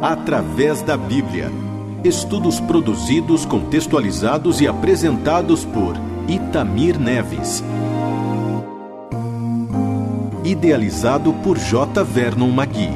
Através 0.00 0.82
da 0.82 0.96
Bíblia. 0.96 1.50
Estudos 2.04 2.60
produzidos, 2.60 3.44
contextualizados 3.44 4.60
e 4.60 4.68
apresentados 4.68 5.64
por 5.64 5.94
Itamir 6.28 6.98
Neves. 6.98 7.62
Idealizado 10.44 11.32
por 11.42 11.58
J. 11.58 12.04
Vernon 12.04 12.50
Magui. 12.50 12.90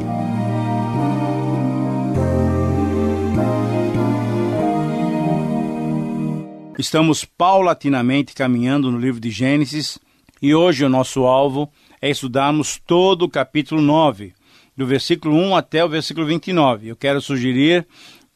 Estamos 6.79 7.25
paulatinamente 7.25 8.35
caminhando 8.35 8.91
no 8.91 8.99
livro 8.99 9.21
de 9.21 9.31
Gênesis 9.31 9.99
e 10.41 10.55
hoje 10.55 10.85
o 10.85 10.89
nosso 10.89 11.25
alvo 11.27 11.71
é 12.01 12.11
estudarmos 12.11 12.81
todo 12.85 13.27
o 13.27 13.29
capítulo 13.29 13.81
9, 13.81 14.35
do 14.77 14.87
versículo 14.87 15.37
1 15.37 15.57
até 15.57 15.85
o 15.85 15.89
versículo 15.89 16.27
29. 16.27 16.89
Eu 16.89 16.97
quero 16.97 17.21
sugerir 17.21 17.87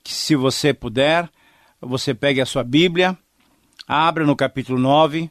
que, 0.02 0.12
se 0.12 0.36
você 0.36 0.72
puder, 0.74 1.28
você 1.80 2.14
pegue 2.14 2.40
a 2.40 2.46
sua 2.46 2.62
Bíblia, 2.62 3.16
abra 3.86 4.24
no 4.24 4.36
capítulo 4.36 4.78
9, 4.78 5.30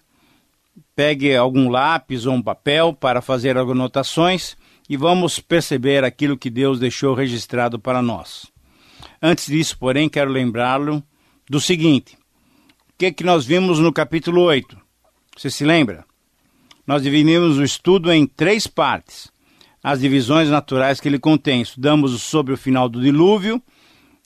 pegue 0.96 1.36
algum 1.36 1.70
lápis 1.70 2.26
ou 2.26 2.34
um 2.34 2.42
papel 2.42 2.94
para 2.94 3.22
fazer 3.22 3.58
anotações 3.58 4.58
e 4.90 4.98
vamos 4.98 5.40
perceber 5.40 6.04
aquilo 6.04 6.38
que 6.38 6.50
Deus 6.50 6.80
deixou 6.80 7.14
registrado 7.14 7.80
para 7.80 8.02
nós. 8.02 8.48
Antes 9.22 9.48
disso, 9.48 9.78
porém, 9.78 10.10
quero 10.10 10.32
lembrá-lo 10.32 11.04
do 11.50 11.60
seguinte: 11.60 12.18
o 12.90 12.98
que, 12.98 13.12
que 13.12 13.24
nós 13.24 13.46
vimos 13.46 13.80
no 13.80 13.94
capítulo 13.94 14.42
8? 14.42 14.78
Você 15.38 15.50
se 15.50 15.66
lembra? 15.66 16.06
nós 16.86 17.02
dividimos 17.02 17.58
o 17.58 17.64
estudo 17.64 18.12
em 18.12 18.28
três 18.28 18.68
partes. 18.68 19.32
As 19.88 20.00
divisões 20.00 20.50
naturais 20.50 21.00
que 21.00 21.08
ele 21.08 21.20
contém. 21.20 21.62
Estudamos 21.62 22.20
sobre 22.20 22.52
o 22.52 22.58
final 22.58 22.90
do 22.90 23.00
dilúvio, 23.00 23.62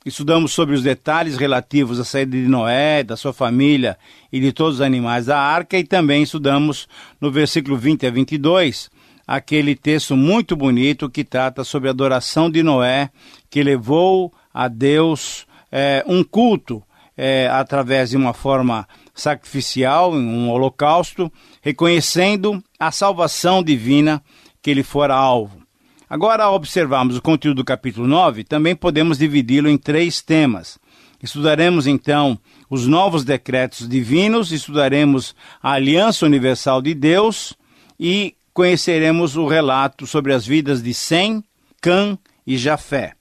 estudamos 0.05 0.53
sobre 0.53 0.73
os 0.73 0.81
detalhes 0.81 1.35
relativos 1.35 1.99
à 1.99 2.05
saída 2.05 2.31
de 2.37 2.47
Noé, 2.47 3.03
da 3.03 3.17
sua 3.17 3.33
família 3.33 3.97
e 4.31 4.39
de 4.39 4.53
todos 4.53 4.75
os 4.75 4.81
animais 4.81 5.25
da 5.25 5.37
arca, 5.37 5.77
e 5.77 5.83
também 5.83 6.23
estudamos 6.23 6.87
no 7.19 7.29
versículo 7.29 7.75
20 7.75 8.07
a 8.07 8.09
22 8.09 8.89
aquele 9.27 9.75
texto 9.75 10.15
muito 10.15 10.55
bonito 10.55 11.09
que 11.09 11.25
trata 11.25 11.65
sobre 11.65 11.89
a 11.89 11.91
adoração 11.91 12.49
de 12.49 12.63
Noé, 12.63 13.09
que 13.49 13.61
levou 13.61 14.33
a 14.53 14.69
Deus 14.69 15.45
é, 15.69 16.05
um 16.07 16.23
culto 16.23 16.81
é, 17.17 17.49
através 17.51 18.11
de 18.11 18.15
uma 18.15 18.33
forma 18.33 18.87
sacrificial, 19.13 20.15
em 20.15 20.25
um 20.25 20.49
holocausto, 20.51 21.29
reconhecendo 21.61 22.63
a 22.79 22.93
salvação 22.93 23.61
divina 23.61 24.23
que 24.61 24.69
ele 24.69 24.83
fora 24.83 25.15
alvo. 25.15 25.61
Agora, 26.09 26.45
ao 26.45 26.55
observarmos 26.55 27.17
o 27.17 27.21
conteúdo 27.21 27.57
do 27.57 27.65
capítulo 27.65 28.07
9, 28.07 28.43
também 28.43 28.75
podemos 28.75 29.17
dividi-lo 29.17 29.69
em 29.69 29.77
três 29.77 30.21
temas. 30.21 30.79
Estudaremos 31.21 31.85
então 31.85 32.39
os 32.69 32.87
novos 32.87 33.23
decretos 33.23 33.87
divinos, 33.87 34.51
estudaremos 34.51 35.35
a 35.61 35.73
aliança 35.73 36.25
universal 36.25 36.81
de 36.81 36.93
Deus 36.93 37.53
e 37.99 38.35
conheceremos 38.53 39.35
o 39.35 39.45
relato 39.45 40.07
sobre 40.07 40.33
as 40.33 40.45
vidas 40.45 40.81
de 40.81 40.93
Sem, 40.93 41.43
Cã 41.81 42.17
e 42.47 42.57
Jafé. 42.57 43.13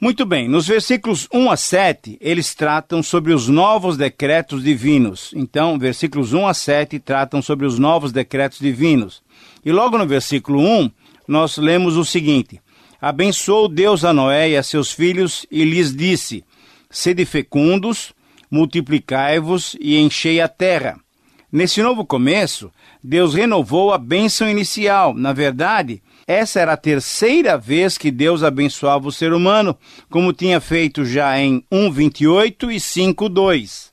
Muito 0.00 0.26
bem, 0.26 0.48
nos 0.48 0.66
versículos 0.66 1.28
1 1.32 1.48
a 1.48 1.56
7, 1.56 2.18
eles 2.20 2.56
tratam 2.56 3.04
sobre 3.04 3.32
os 3.32 3.46
novos 3.46 3.96
decretos 3.96 4.64
divinos. 4.64 5.30
Então, 5.32 5.78
versículos 5.78 6.32
1 6.32 6.44
a 6.44 6.52
7 6.52 6.98
tratam 6.98 7.40
sobre 7.40 7.66
os 7.66 7.78
novos 7.78 8.10
decretos 8.10 8.58
divinos. 8.58 9.22
E 9.64 9.70
logo 9.70 9.96
no 9.96 10.06
versículo 10.06 10.60
1, 10.60 10.90
nós 11.28 11.56
lemos 11.56 11.96
o 11.96 12.04
seguinte: 12.04 12.60
Abençoou 13.00 13.68
Deus 13.68 14.04
a 14.04 14.12
Noé 14.12 14.50
e 14.50 14.56
a 14.56 14.62
seus 14.62 14.92
filhos 14.92 15.46
e 15.50 15.64
lhes 15.64 15.94
disse: 15.94 16.44
Sede 16.90 17.24
fecundos, 17.24 18.12
multiplicai-vos 18.50 19.76
e 19.80 19.96
enchei 19.98 20.40
a 20.40 20.48
terra. 20.48 20.98
Nesse 21.50 21.82
novo 21.82 22.04
começo, 22.04 22.72
Deus 23.04 23.34
renovou 23.34 23.92
a 23.92 23.98
bênção 23.98 24.48
inicial. 24.48 25.12
Na 25.14 25.32
verdade, 25.32 26.02
essa 26.26 26.60
era 26.60 26.72
a 26.72 26.78
terceira 26.78 27.58
vez 27.58 27.98
que 27.98 28.10
Deus 28.10 28.42
abençoava 28.42 29.06
o 29.06 29.12
ser 29.12 29.32
humano, 29.32 29.76
como 30.08 30.32
tinha 30.32 30.60
feito 30.60 31.04
já 31.04 31.38
em 31.38 31.62
1:28 31.70 32.70
e 32.70 32.80
5:2. 32.80 33.92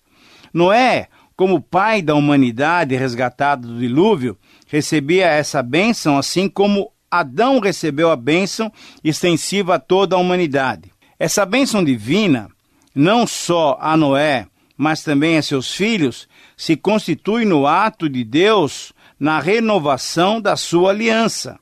Noé, 0.53 1.09
como 1.35 1.61
pai 1.61 2.01
da 2.01 2.15
humanidade 2.15 2.95
resgatado 2.95 3.67
do 3.67 3.79
dilúvio, 3.79 4.37
recebia 4.69 5.25
essa 5.25 5.61
bênção 5.61 6.17
assim 6.17 6.47
como 6.47 6.91
Adão 7.11 7.59
recebeu 7.59 8.11
a 8.11 8.15
bênção 8.15 8.71
extensiva 9.03 9.75
a 9.75 9.79
toda 9.79 10.15
a 10.15 10.19
humanidade. 10.19 10.91
Essa 11.17 11.45
bênção 11.45 11.83
divina, 11.83 12.49
não 12.93 13.25
só 13.25 13.77
a 13.81 13.97
Noé, 13.97 14.47
mas 14.77 15.03
também 15.03 15.37
a 15.37 15.41
seus 15.41 15.73
filhos, 15.73 16.29
se 16.55 16.77
constitui 16.77 17.45
no 17.45 17.65
ato 17.65 18.07
de 18.07 18.23
Deus 18.23 18.93
na 19.19 19.39
renovação 19.39 20.39
da 20.39 20.55
sua 20.55 20.91
aliança. 20.91 21.59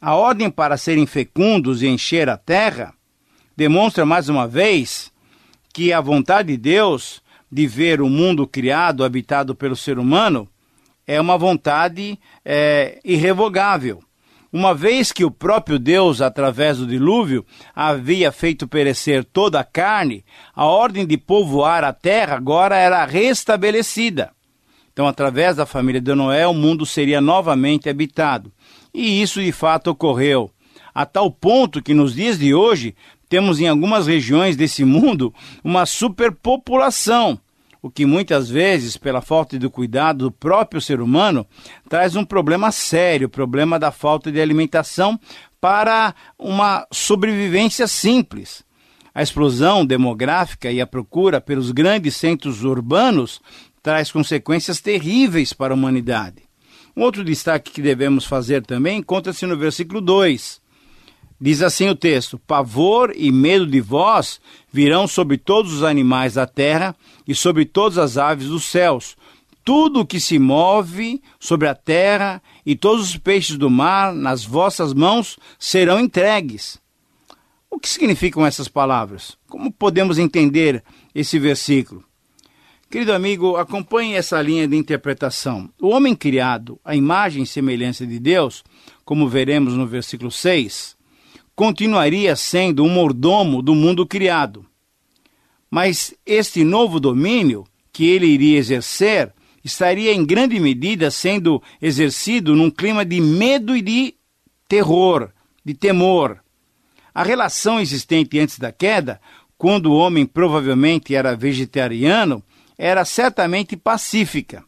A 0.00 0.14
ordem 0.14 0.50
para 0.50 0.76
serem 0.76 1.06
fecundos 1.06 1.82
e 1.82 1.86
encher 1.86 2.28
a 2.28 2.36
terra 2.36 2.92
demonstra 3.56 4.04
mais 4.04 4.28
uma 4.28 4.46
vez 4.46 5.10
que 5.72 5.92
a 5.92 6.00
vontade 6.00 6.48
de 6.48 6.56
Deus 6.56 7.22
de 7.50 7.66
ver 7.68 8.00
o 8.02 8.08
mundo 8.08 8.46
criado, 8.46 9.04
habitado 9.04 9.54
pelo 9.54 9.76
ser 9.76 9.98
humano, 9.98 10.48
é 11.06 11.20
uma 11.20 11.36
vontade 11.36 12.18
é, 12.44 13.00
irrevogável. 13.04 14.02
Uma 14.52 14.72
vez 14.72 15.10
que 15.10 15.24
o 15.24 15.32
próprio 15.32 15.80
Deus, 15.80 16.20
através 16.20 16.78
do 16.78 16.86
dilúvio, 16.86 17.44
havia 17.74 18.30
feito 18.30 18.68
perecer 18.68 19.24
toda 19.24 19.58
a 19.58 19.64
carne, 19.64 20.24
a 20.54 20.64
ordem 20.64 21.04
de 21.04 21.18
povoar 21.18 21.82
a 21.82 21.92
terra 21.92 22.36
agora 22.36 22.76
era 22.76 23.04
restabelecida. 23.04 24.30
Então, 24.92 25.08
através 25.08 25.56
da 25.56 25.66
família 25.66 26.00
de 26.00 26.14
Noé, 26.14 26.46
o 26.46 26.54
mundo 26.54 26.86
seria 26.86 27.20
novamente 27.20 27.88
habitado. 27.88 28.52
E 28.94 29.20
isso 29.20 29.42
de 29.42 29.50
fato 29.50 29.90
ocorreu, 29.90 30.48
a 30.94 31.04
tal 31.04 31.32
ponto 31.32 31.82
que 31.82 31.92
nos 31.92 32.14
dias 32.14 32.38
de 32.38 32.54
hoje 32.54 32.94
temos 33.28 33.58
em 33.58 33.66
algumas 33.66 34.06
regiões 34.06 34.56
desse 34.56 34.84
mundo 34.84 35.34
uma 35.64 35.84
superpopulação, 35.84 37.36
o 37.84 37.90
que 37.90 38.06
muitas 38.06 38.48
vezes, 38.48 38.96
pela 38.96 39.20
falta 39.20 39.58
de 39.58 39.68
cuidado 39.68 40.20
do 40.20 40.32
próprio 40.32 40.80
ser 40.80 41.02
humano, 41.02 41.46
traz 41.86 42.16
um 42.16 42.24
problema 42.24 42.72
sério, 42.72 43.26
o 43.26 43.30
problema 43.30 43.78
da 43.78 43.90
falta 43.90 44.32
de 44.32 44.40
alimentação 44.40 45.20
para 45.60 46.14
uma 46.38 46.86
sobrevivência 46.90 47.86
simples. 47.86 48.64
A 49.14 49.22
explosão 49.22 49.84
demográfica 49.84 50.72
e 50.72 50.80
a 50.80 50.86
procura 50.86 51.42
pelos 51.42 51.72
grandes 51.72 52.16
centros 52.16 52.64
urbanos 52.64 53.38
traz 53.82 54.10
consequências 54.10 54.80
terríveis 54.80 55.52
para 55.52 55.74
a 55.74 55.76
humanidade. 55.76 56.44
Um 56.96 57.02
outro 57.02 57.22
destaque 57.22 57.70
que 57.70 57.82
devemos 57.82 58.24
fazer 58.24 58.64
também 58.64 59.00
encontra-se 59.00 59.44
no 59.44 59.58
versículo 59.58 60.00
2. 60.00 60.58
Diz 61.40 61.62
assim 61.62 61.88
o 61.88 61.96
texto: 61.96 62.38
Pavor 62.38 63.12
e 63.14 63.30
medo 63.32 63.66
de 63.66 63.80
vós 63.80 64.40
virão 64.72 65.06
sobre 65.06 65.36
todos 65.36 65.72
os 65.72 65.82
animais 65.82 66.34
da 66.34 66.46
terra 66.46 66.94
e 67.26 67.34
sobre 67.34 67.64
todas 67.64 67.98
as 67.98 68.16
aves 68.16 68.48
dos 68.48 68.64
céus. 68.64 69.16
Tudo 69.64 70.00
o 70.00 70.06
que 70.06 70.20
se 70.20 70.38
move 70.38 71.22
sobre 71.40 71.68
a 71.68 71.74
terra 71.74 72.42
e 72.66 72.76
todos 72.76 73.08
os 73.08 73.16
peixes 73.16 73.56
do 73.56 73.70
mar 73.70 74.12
nas 74.12 74.44
vossas 74.44 74.92
mãos 74.92 75.38
serão 75.58 75.98
entregues. 75.98 76.78
O 77.70 77.80
que 77.80 77.88
significam 77.88 78.46
essas 78.46 78.68
palavras? 78.68 79.36
Como 79.48 79.72
podemos 79.72 80.18
entender 80.18 80.84
esse 81.14 81.38
versículo? 81.38 82.04
Querido 82.88 83.12
amigo, 83.12 83.56
acompanhe 83.56 84.14
essa 84.14 84.40
linha 84.40 84.68
de 84.68 84.76
interpretação. 84.76 85.68
O 85.80 85.88
homem 85.88 86.14
criado 86.14 86.78
à 86.84 86.94
imagem 86.94 87.42
e 87.42 87.46
semelhança 87.46 88.06
de 88.06 88.20
Deus, 88.20 88.62
como 89.04 89.28
veremos 89.28 89.74
no 89.74 89.84
versículo 89.84 90.30
6, 90.30 90.93
continuaria 91.54 92.34
sendo 92.34 92.84
um 92.84 92.88
mordomo 92.88 93.62
do 93.62 93.74
mundo 93.74 94.06
criado. 94.06 94.66
Mas 95.70 96.14
este 96.24 96.64
novo 96.64 97.00
domínio 97.00 97.64
que 97.92 98.06
ele 98.06 98.26
iria 98.26 98.58
exercer 98.58 99.32
estaria 99.64 100.12
em 100.12 100.24
grande 100.24 100.60
medida 100.60 101.10
sendo 101.10 101.62
exercido 101.80 102.54
num 102.54 102.70
clima 102.70 103.04
de 103.04 103.20
medo 103.20 103.76
e 103.76 103.80
de 103.80 104.14
terror, 104.68 105.30
de 105.64 105.74
temor. 105.74 106.42
A 107.14 107.22
relação 107.22 107.80
existente 107.80 108.38
antes 108.38 108.58
da 108.58 108.72
queda, 108.72 109.20
quando 109.56 109.86
o 109.86 109.96
homem 109.96 110.26
provavelmente 110.26 111.14
era 111.14 111.36
vegetariano, 111.36 112.42
era 112.76 113.04
certamente 113.04 113.76
pacífica. 113.76 114.64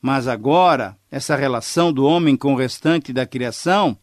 Mas 0.00 0.28
agora, 0.28 0.96
essa 1.10 1.34
relação 1.34 1.92
do 1.92 2.04
homem 2.04 2.36
com 2.36 2.54
o 2.54 2.56
restante 2.56 3.12
da 3.12 3.26
criação 3.26 3.96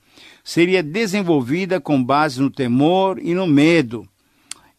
seria 0.47 0.81
desenvolvida 0.81 1.81
com 1.81 2.01
base 2.01 2.39
no 2.41 2.49
temor 2.49 3.19
e 3.21 3.33
no 3.33 3.45
medo. 3.45 4.07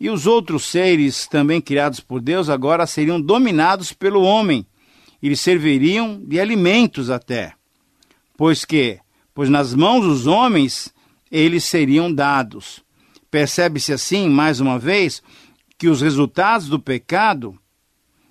E 0.00 0.08
os 0.08 0.26
outros 0.26 0.64
seres, 0.64 1.26
também 1.26 1.60
criados 1.60 2.00
por 2.00 2.22
Deus, 2.22 2.48
agora 2.48 2.86
seriam 2.86 3.20
dominados 3.20 3.92
pelo 3.92 4.22
homem. 4.22 4.66
Eles 5.22 5.40
serviriam 5.40 6.22
de 6.24 6.40
alimentos 6.40 7.10
até. 7.10 7.52
Pois 8.34 8.64
que, 8.64 8.98
pois 9.34 9.50
nas 9.50 9.74
mãos 9.74 10.06
dos 10.06 10.26
homens 10.26 10.90
eles 11.30 11.64
seriam 11.64 12.10
dados. 12.10 12.82
Percebe-se 13.30 13.92
assim, 13.92 14.26
mais 14.26 14.60
uma 14.60 14.78
vez, 14.78 15.22
que 15.76 15.88
os 15.88 16.00
resultados 16.00 16.66
do 16.66 16.80
pecado 16.80 17.58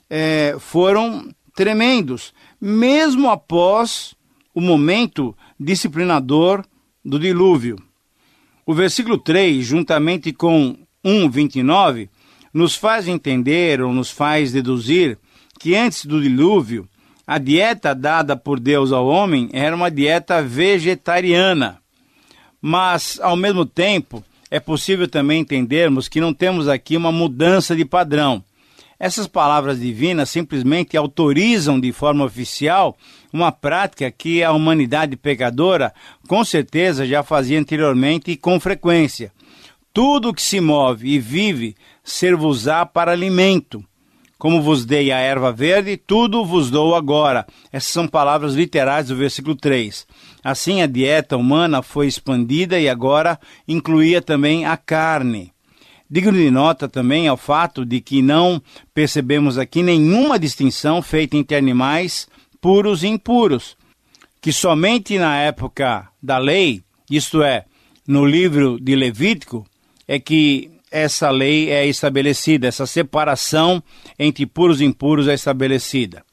é, 0.09 0.55
foram 0.59 1.29
tremendos, 1.55 2.33
mesmo 2.59 3.29
após 3.29 4.15
o 4.55 4.59
momento 4.59 5.37
disciplinador 5.59 6.65
do 7.07 7.17
dilúvio. 7.17 7.77
O 8.65 8.73
versículo 8.73 9.17
3, 9.17 9.65
juntamente 9.65 10.33
com 10.33 10.77
1:29, 11.03 12.09
nos 12.53 12.75
faz 12.75 13.07
entender 13.07 13.81
ou 13.81 13.93
nos 13.93 14.11
faz 14.11 14.51
deduzir 14.51 15.17
que 15.57 15.73
antes 15.73 16.05
do 16.05 16.21
dilúvio, 16.21 16.85
a 17.25 17.37
dieta 17.37 17.95
dada 17.95 18.35
por 18.35 18.59
Deus 18.59 18.91
ao 18.91 19.07
homem 19.07 19.49
era 19.53 19.73
uma 19.73 19.89
dieta 19.89 20.43
vegetariana. 20.43 21.77
Mas, 22.61 23.17
ao 23.21 23.37
mesmo 23.37 23.65
tempo, 23.65 24.21
é 24.51 24.59
possível 24.59 25.07
também 25.07 25.41
entendermos 25.41 26.09
que 26.09 26.19
não 26.19 26.33
temos 26.33 26.67
aqui 26.67 26.97
uma 26.97 27.11
mudança 27.11 27.73
de 27.73 27.85
padrão. 27.85 28.43
Essas 28.99 29.27
palavras 29.27 29.79
divinas 29.79 30.29
simplesmente 30.29 30.97
autorizam 30.97 31.79
de 31.79 31.91
forma 31.93 32.25
oficial 32.25 32.97
uma 33.31 33.51
prática 33.51 34.11
que 34.11 34.43
a 34.43 34.51
humanidade 34.51 35.15
pecadora 35.15 35.93
com 36.27 36.43
certeza 36.43 37.05
já 37.05 37.23
fazia 37.23 37.59
anteriormente 37.59 38.31
e 38.31 38.37
com 38.37 38.59
frequência. 38.59 39.31
Tudo 39.93 40.33
que 40.33 40.41
se 40.41 40.59
move 40.59 41.09
e 41.09 41.19
vive 41.19 41.75
ser-vos-á 42.03 42.85
para 42.85 43.11
alimento. 43.11 43.83
Como 44.37 44.61
vos 44.61 44.85
dei 44.85 45.11
a 45.11 45.17
erva 45.17 45.51
verde, 45.51 45.97
tudo 45.97 46.45
vos 46.45 46.69
dou 46.69 46.95
agora. 46.95 47.47
Essas 47.71 47.91
são 47.91 48.07
palavras 48.07 48.53
literais 48.53 49.07
do 49.07 49.15
versículo 49.15 49.55
3. 49.55 50.05
Assim, 50.43 50.81
a 50.83 50.85
dieta 50.85 51.35
humana 51.35 51.81
foi 51.81 52.05
expandida 52.05 52.79
e 52.79 52.87
agora 52.87 53.39
incluía 53.67 54.21
também 54.21 54.65
a 54.65 54.77
carne. 54.77 55.51
Digno 56.09 56.33
de 56.33 56.49
nota 56.51 56.87
também 56.87 57.27
é 57.27 57.33
o 57.33 57.37
fato 57.37 57.83
de 57.83 57.99
que 57.99 58.21
não 58.21 58.61
percebemos 58.93 59.57
aqui 59.57 59.83
nenhuma 59.83 60.39
distinção 60.39 61.01
feita 61.01 61.35
entre 61.35 61.57
animais 61.57 62.27
puros 62.67 63.01
e 63.01 63.07
impuros, 63.07 63.77
que 64.41 64.51
somente 64.51 65.17
na 65.17 65.37
época 65.37 66.09
da 66.21 66.37
lei, 66.37 66.83
isto 67.09 67.41
é, 67.41 67.63
no 68.05 68.25
livro 68.25 68.77
de 68.77 68.93
Levítico, 68.93 69.65
é 70.05 70.19
que 70.19 70.69
essa 70.91 71.29
lei 71.29 71.69
é 71.69 71.87
estabelecida, 71.87 72.67
essa 72.67 72.85
separação 72.85 73.81
entre 74.19 74.45
puros 74.45 74.81
e 74.81 74.83
impuros 74.83 75.29
é 75.29 75.33
estabelecida. 75.33 76.25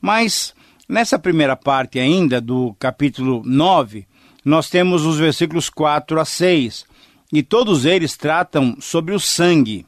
Mas 0.00 0.54
nessa 0.88 1.18
primeira 1.18 1.54
parte 1.54 1.98
ainda 1.98 2.40
do 2.40 2.74
capítulo 2.78 3.42
9, 3.44 4.06
nós 4.42 4.70
temos 4.70 5.04
os 5.04 5.18
versículos 5.18 5.68
4 5.68 6.18
a 6.18 6.24
6, 6.24 6.86
e 7.30 7.42
todos 7.42 7.84
eles 7.84 8.16
tratam 8.16 8.78
sobre 8.80 9.14
o 9.14 9.20
sangue. 9.20 9.84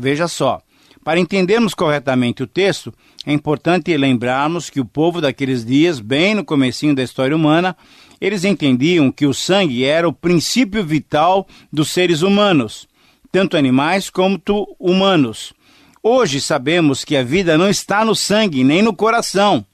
Veja 0.00 0.28
só, 0.28 0.62
para 1.04 1.20
entendermos 1.20 1.74
corretamente 1.74 2.42
o 2.42 2.46
texto, 2.46 2.92
é 3.26 3.32
importante 3.32 3.94
lembrarmos 3.96 4.70
que 4.70 4.80
o 4.80 4.84
povo 4.84 5.20
daqueles 5.20 5.64
dias, 5.64 6.00
bem 6.00 6.34
no 6.34 6.44
comecinho 6.44 6.94
da 6.94 7.02
história 7.02 7.36
humana, 7.36 7.76
eles 8.20 8.44
entendiam 8.44 9.12
que 9.12 9.26
o 9.26 9.34
sangue 9.34 9.84
era 9.84 10.08
o 10.08 10.12
princípio 10.12 10.82
vital 10.82 11.46
dos 11.70 11.90
seres 11.90 12.22
humanos 12.22 12.88
tanto 13.34 13.56
animais 13.56 14.08
como 14.08 14.40
humanos. 14.78 15.52
Hoje 16.00 16.40
sabemos 16.40 17.04
que 17.04 17.16
a 17.16 17.24
vida 17.24 17.58
não 17.58 17.68
está 17.68 18.04
no 18.04 18.14
sangue 18.14 18.62
nem 18.62 18.80
no 18.80 18.94
coração. 18.94 19.66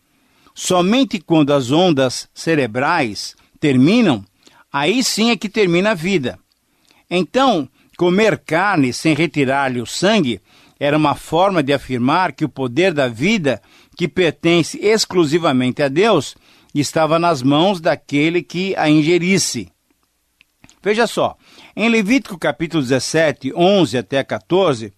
Somente 0.55 1.21
quando 1.21 1.53
as 1.53 1.71
ondas 1.71 2.27
cerebrais 2.33 3.37
terminam, 3.61 4.25
aí 4.73 5.05
sim 5.05 5.31
é 5.31 5.37
que 5.37 5.47
termina 5.47 5.91
a 5.91 5.95
vida. 5.95 6.39
Então, 7.11 7.69
comer 7.99 8.39
carne 8.39 8.95
sem 8.95 9.15
retirar-lhe 9.15 9.83
o 9.83 9.87
sangue 9.87 10.41
era 10.81 10.97
uma 10.97 11.15
forma 11.15 11.63
de 11.63 11.75
afirmar 11.75 12.33
que 12.33 12.43
o 12.43 12.49
poder 12.49 12.95
da 12.95 13.07
vida, 13.07 13.61
que 13.95 14.09
pertence 14.09 14.79
exclusivamente 14.79 15.83
a 15.83 15.89
Deus, 15.89 16.35
estava 16.75 17.19
nas 17.19 17.43
mãos 17.43 17.83
daquele 17.83 18.43
que 18.43 18.75
a 18.77 18.89
ingerisse. 18.89 19.71
Veja 20.83 21.07
só, 21.07 21.37
em 21.77 21.91
Levítico 21.91 22.39
capítulo 22.39 22.83
17, 22.83 23.53
11 23.55 23.99
até 23.99 24.25
14, 24.25 24.91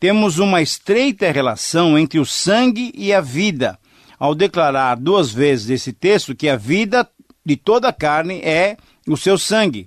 temos 0.00 0.38
uma 0.38 0.62
estreita 0.62 1.30
relação 1.30 1.98
entre 1.98 2.18
o 2.18 2.24
sangue 2.24 2.90
e 2.94 3.12
a 3.12 3.20
vida, 3.20 3.78
ao 4.18 4.34
declarar 4.34 4.96
duas 4.96 5.30
vezes 5.30 5.68
esse 5.68 5.92
texto 5.92 6.34
que 6.34 6.48
a 6.48 6.56
vida 6.56 7.06
de 7.44 7.56
toda 7.56 7.88
a 7.88 7.92
carne 7.92 8.40
é 8.40 8.78
o 9.06 9.16
seu 9.18 9.36
sangue. 9.36 9.86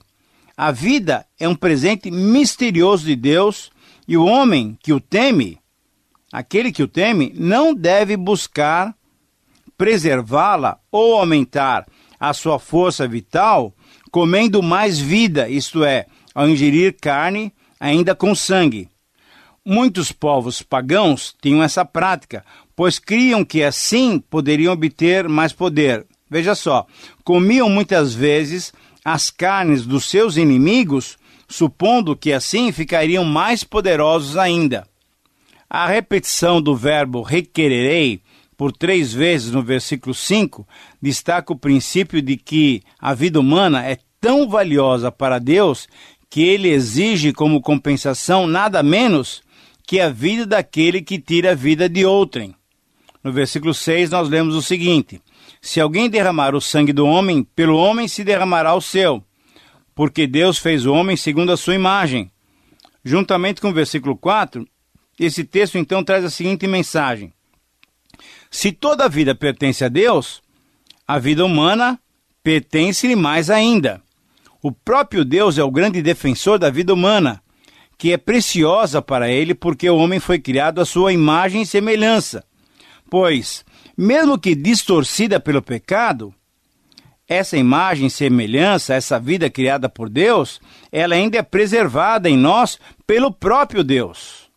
A 0.56 0.72
vida 0.72 1.26
é 1.40 1.48
um 1.48 1.56
presente 1.56 2.12
misterioso 2.12 3.06
de 3.06 3.16
Deus 3.16 3.72
e 4.10 4.18
o 4.18 4.26
homem 4.26 4.76
que 4.82 4.92
o 4.92 5.00
teme, 5.00 5.60
aquele 6.34 6.72
que 6.72 6.82
o 6.82 6.88
teme, 6.88 7.32
não 7.36 7.76
deve 7.76 8.18
buscar 8.18 8.96
preservá-la 9.78 10.80
ou 10.92 11.20
aumentar 11.20 11.86
a 12.20 12.34
sua 12.34 12.58
força 12.58 13.08
vital 13.08 13.72
comendo 14.10 14.64
mais 14.64 14.98
vida, 14.98 15.48
isto 15.48 15.84
é, 15.84 16.08
ao 16.34 16.50
ingerir 16.50 16.98
carne 17.00 17.54
ainda 17.80 18.16
com 18.16 18.34
sangue. 18.34 18.90
Muitos 19.64 20.12
povos 20.12 20.64
pagãos 20.64 21.36
tinham 21.40 21.62
essa 21.62 21.86
prática, 21.86 22.44
pois 22.76 22.98
criam 22.98 23.46
que 23.46 23.64
assim 23.64 24.18
poderiam 24.18 24.74
obter 24.74 25.30
mais 25.30 25.54
poder. 25.54 26.04
Veja 26.28 26.56
só, 26.56 26.88
comiam 27.24 27.70
muitas 27.70 28.16
vezes 28.16 28.74
as 29.06 29.30
carnes 29.30 29.86
dos 29.86 30.10
seus 30.10 30.36
inimigos, 30.36 31.16
supondo 31.50 32.16
que 32.16 32.32
assim 32.32 32.72
ficariam 32.72 33.26
mais 33.26 33.64
poderosos 33.64 34.38
ainda. 34.38 34.88
A 35.70 35.88
repetição 35.88 36.62
do 36.62 36.76
verbo 36.76 37.22
requererei 37.22 38.22
por 38.56 38.72
três 38.72 39.14
vezes 39.14 39.52
no 39.52 39.64
versículo 39.64 40.14
5, 40.14 40.68
destaca 41.02 41.54
o 41.54 41.58
princípio 41.58 42.22
de 42.22 42.36
que 42.36 42.84
a 43.00 43.14
vida 43.14 43.40
humana 43.40 43.86
é 43.86 43.98
tão 44.20 44.50
valiosa 44.50 45.12
para 45.12 45.40
Deus 45.40 45.88
que 46.30 46.44
ele 46.44 46.68
exige 46.68 47.32
como 47.32 47.62
compensação 47.62 48.46
nada 48.46 48.84
menos 48.84 49.42
que 49.88 50.00
a 50.00 50.10
vida 50.10 50.46
daquele 50.46 51.02
que 51.02 51.18
tira 51.18 51.54
a 51.54 51.56
vida 51.56 51.88
de 51.90 52.06
outrem. 52.06 52.54
No 53.24 53.32
versículo 53.32 53.74
6 53.74 54.12
nós 54.12 54.30
lemos 54.30 54.56
o 54.56 54.62
seguinte: 54.62 55.22
Se 55.62 55.80
alguém 55.80 56.10
derramar 56.10 56.54
o 56.54 56.62
sangue 56.62 56.94
do 56.94 57.06
homem, 57.06 57.44
pelo 57.56 57.78
homem 57.78 58.08
se 58.08 58.24
derramará 58.24 58.76
o 58.76 58.82
seu, 58.82 59.24
porque 60.00 60.26
Deus 60.26 60.58
fez 60.58 60.86
o 60.86 60.94
homem 60.94 61.18
segundo 61.18 61.52
a 61.52 61.58
sua 61.58 61.76
imagem. 61.76 62.32
Juntamente 63.04 63.60
com 63.60 63.68
o 63.68 63.74
versículo 63.74 64.16
4, 64.16 64.66
esse 65.20 65.44
texto 65.44 65.78
então 65.78 66.02
traz 66.06 66.24
a 66.24 66.30
seguinte 66.30 66.66
mensagem: 66.68 67.34
se 68.50 68.72
toda 68.72 69.04
a 69.04 69.08
vida 69.10 69.36
pertence 69.36 69.84
a 69.84 69.90
Deus, 69.90 70.42
a 71.06 71.20
vida 71.20 71.44
humana 71.44 72.00
pertence-lhe 72.42 73.14
mais 73.14 73.50
ainda. 73.50 74.02
O 74.64 74.72
próprio 74.72 75.26
Deus 75.26 75.58
é 75.58 75.64
o 75.66 75.72
grande 75.72 76.02
defensor 76.02 76.58
da 76.58 76.70
vida 76.70 76.94
humana, 76.94 77.44
que 77.98 78.14
é 78.14 78.18
preciosa 78.18 79.02
para 79.02 79.30
ele 79.30 79.54
porque 79.54 79.90
o 79.90 79.98
homem 79.98 80.22
foi 80.22 80.40
criado 80.40 80.80
à 80.80 80.86
sua 80.86 81.12
imagem 81.12 81.64
e 81.64 81.66
semelhança. 81.66 82.46
Pois, 83.10 83.66
mesmo 83.98 84.40
que 84.40 84.56
distorcida 84.56 85.42
pelo 85.42 85.62
pecado, 85.62 86.34
essa 87.30 87.56
imagem 87.56 88.10
semelhança, 88.10 88.96
essa 88.96 89.20
vida 89.20 89.52
criada 89.52 89.88
por 89.88 90.10
Deus, 90.10 90.60
ela 90.92 91.14
ainda 91.14 91.38
é 91.38 91.44
preservada 91.44 92.28
em 92.28 92.36
nós 92.36 92.80
pelo 93.06 93.32
próprio 93.32 93.84
Deus. 93.84 94.50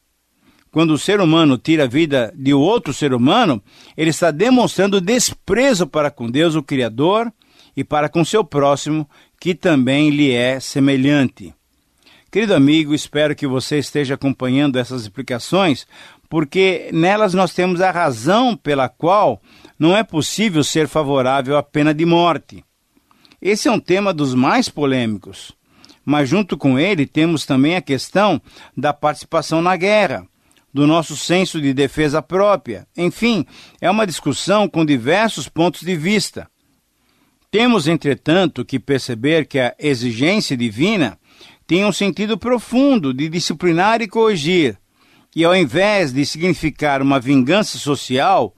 Quando 0.73 0.95
o 0.95 0.99
ser 0.99 1.21
humano 1.21 1.59
tira 1.59 1.85
a 1.85 1.87
vida 1.87 2.33
de 2.35 2.55
outro 2.55 2.95
ser 2.95 3.13
humano, 3.13 3.63
ele 3.95 4.09
está 4.09 4.31
demonstrando 4.31 5.03
desprezo 5.03 5.87
para 5.87 6.11
com 6.11 6.31
Deus, 6.31 6.55
o 6.55 6.63
Criador, 6.63 7.31
e 7.77 7.85
para 7.85 8.09
com 8.09 8.25
seu 8.25 8.43
próximo, 8.43 9.09
que 9.39 9.55
também 9.55 10.09
lhe 10.09 10.33
é 10.33 10.59
semelhante. 10.59 11.55
Querido 12.31 12.55
amigo, 12.55 12.95
espero 12.95 13.37
que 13.37 13.47
você 13.47 13.79
esteja 13.79 14.15
acompanhando 14.15 14.79
essas 14.79 15.03
explicações, 15.03 15.87
porque 16.31 16.89
nelas 16.91 17.35
nós 17.35 17.53
temos 17.53 17.83
a 17.83 17.91
razão 17.91 18.57
pela 18.57 18.89
qual 18.89 19.43
não 19.83 19.97
é 19.97 20.05
possível 20.05 20.63
ser 20.63 20.87
favorável 20.87 21.57
à 21.57 21.63
pena 21.63 21.93
de 21.93 22.07
morte. 22.07 22.65
Esse 23.41 23.67
é 23.67 23.73
um 23.73 23.81
tema 23.81 24.15
dos 24.15 24.33
mais 24.33 24.69
polêmicos, 24.69 25.51
mas 26.05 26.29
junto 26.29 26.57
com 26.57 26.79
ele 26.79 27.05
temos 27.05 27.45
também 27.45 27.75
a 27.75 27.83
questão 27.83 28.41
da 28.77 28.93
participação 28.93 29.61
na 29.61 29.75
guerra 29.75 30.25
do 30.73 30.87
nosso 30.87 31.17
senso 31.17 31.61
de 31.61 31.75
defesa 31.75 32.23
própria. 32.23 32.87
Enfim, 32.97 33.45
é 33.81 33.91
uma 33.91 34.07
discussão 34.07 34.69
com 34.69 34.87
diversos 34.87 35.49
pontos 35.49 35.81
de 35.81 35.97
vista. 35.97 36.49
Temos, 37.51 37.89
entretanto, 37.89 38.65
que 38.65 38.79
perceber 38.79 39.47
que 39.49 39.59
a 39.59 39.75
exigência 39.81 40.57
divina 40.57 41.19
tem 41.67 41.85
um 41.85 41.91
sentido 41.91 42.39
profundo 42.39 43.13
de 43.13 43.29
disciplinar 43.29 44.01
e 44.01 44.07
corrigir, 44.07 44.79
e 45.35 45.45
ao 45.45 45.57
invés 45.57 46.13
de 46.13 46.25
significar 46.25 47.03
uma 47.03 47.19
vingança 47.19 47.79
social 47.79 48.55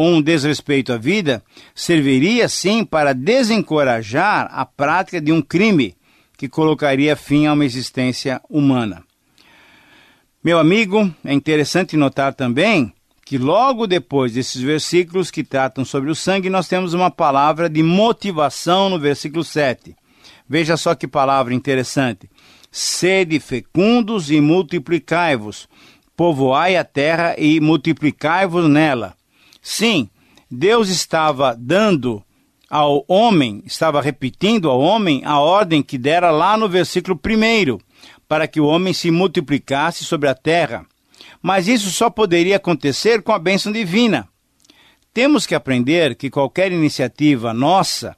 ou 0.00 0.14
um 0.14 0.22
desrespeito 0.22 0.94
à 0.94 0.96
vida, 0.96 1.44
serviria 1.74 2.48
sim 2.48 2.86
para 2.86 3.12
desencorajar 3.12 4.48
a 4.50 4.64
prática 4.64 5.20
de 5.20 5.30
um 5.30 5.42
crime 5.42 5.94
que 6.38 6.48
colocaria 6.48 7.14
fim 7.14 7.44
a 7.44 7.52
uma 7.52 7.66
existência 7.66 8.40
humana. 8.48 9.04
Meu 10.42 10.58
amigo, 10.58 11.14
é 11.22 11.34
interessante 11.34 11.98
notar 11.98 12.32
também 12.32 12.90
que 13.26 13.36
logo 13.36 13.86
depois 13.86 14.32
desses 14.32 14.62
versículos 14.62 15.30
que 15.30 15.44
tratam 15.44 15.84
sobre 15.84 16.10
o 16.10 16.14
sangue, 16.14 16.48
nós 16.48 16.66
temos 16.66 16.94
uma 16.94 17.10
palavra 17.10 17.68
de 17.68 17.82
motivação 17.82 18.88
no 18.88 18.98
versículo 18.98 19.44
7. 19.44 19.94
Veja 20.48 20.78
só 20.78 20.94
que 20.94 21.06
palavra 21.06 21.52
interessante. 21.52 22.26
Sede 22.72 23.38
fecundos 23.38 24.30
e 24.30 24.40
multiplicai-vos, 24.40 25.68
povoai 26.16 26.78
a 26.78 26.84
terra 26.84 27.34
e 27.36 27.60
multiplicai-vos 27.60 28.66
nela. 28.66 29.19
Sim, 29.60 30.08
Deus 30.50 30.88
estava 30.88 31.56
dando 31.58 32.22
ao 32.68 33.04
homem, 33.08 33.62
estava 33.66 34.00
repetindo 34.00 34.70
ao 34.70 34.80
homem 34.80 35.22
a 35.24 35.38
ordem 35.38 35.82
que 35.82 35.98
dera 35.98 36.30
lá 36.30 36.56
no 36.56 36.68
versículo 36.68 37.18
1 37.18 37.78
para 38.28 38.46
que 38.46 38.60
o 38.60 38.66
homem 38.66 38.92
se 38.92 39.10
multiplicasse 39.10 40.04
sobre 40.04 40.28
a 40.28 40.34
terra. 40.34 40.86
Mas 41.42 41.66
isso 41.66 41.90
só 41.90 42.08
poderia 42.08 42.56
acontecer 42.56 43.22
com 43.22 43.32
a 43.32 43.38
bênção 43.38 43.72
divina. 43.72 44.28
Temos 45.12 45.46
que 45.46 45.54
aprender 45.54 46.14
que 46.14 46.30
qualquer 46.30 46.70
iniciativa 46.70 47.52
nossa 47.52 48.16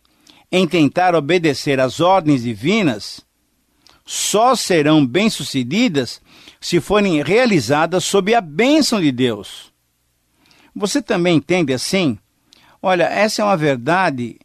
em 0.51 0.69
tentar 0.69 1.15
obedecer 1.15 1.81
às 1.81 2.01
ordens 2.01 2.43
divinas 2.43 3.25
só 4.05 4.55
serão 4.55 5.07
bem-sucedidas 5.07 6.21
se 6.61 6.79
forem 6.79 7.23
realizadas 7.23 8.05
sob 8.05 8.35
a 8.35 8.41
bênção 8.43 9.01
de 9.01 9.11
Deus. 9.11 9.72
Você 10.75 11.03
também 11.03 11.37
entende 11.37 11.73
assim? 11.73 12.19
Olha, 12.81 13.05
essa 13.05 13.43
é 13.43 13.45
uma 13.45 13.57
verdade 13.57 14.39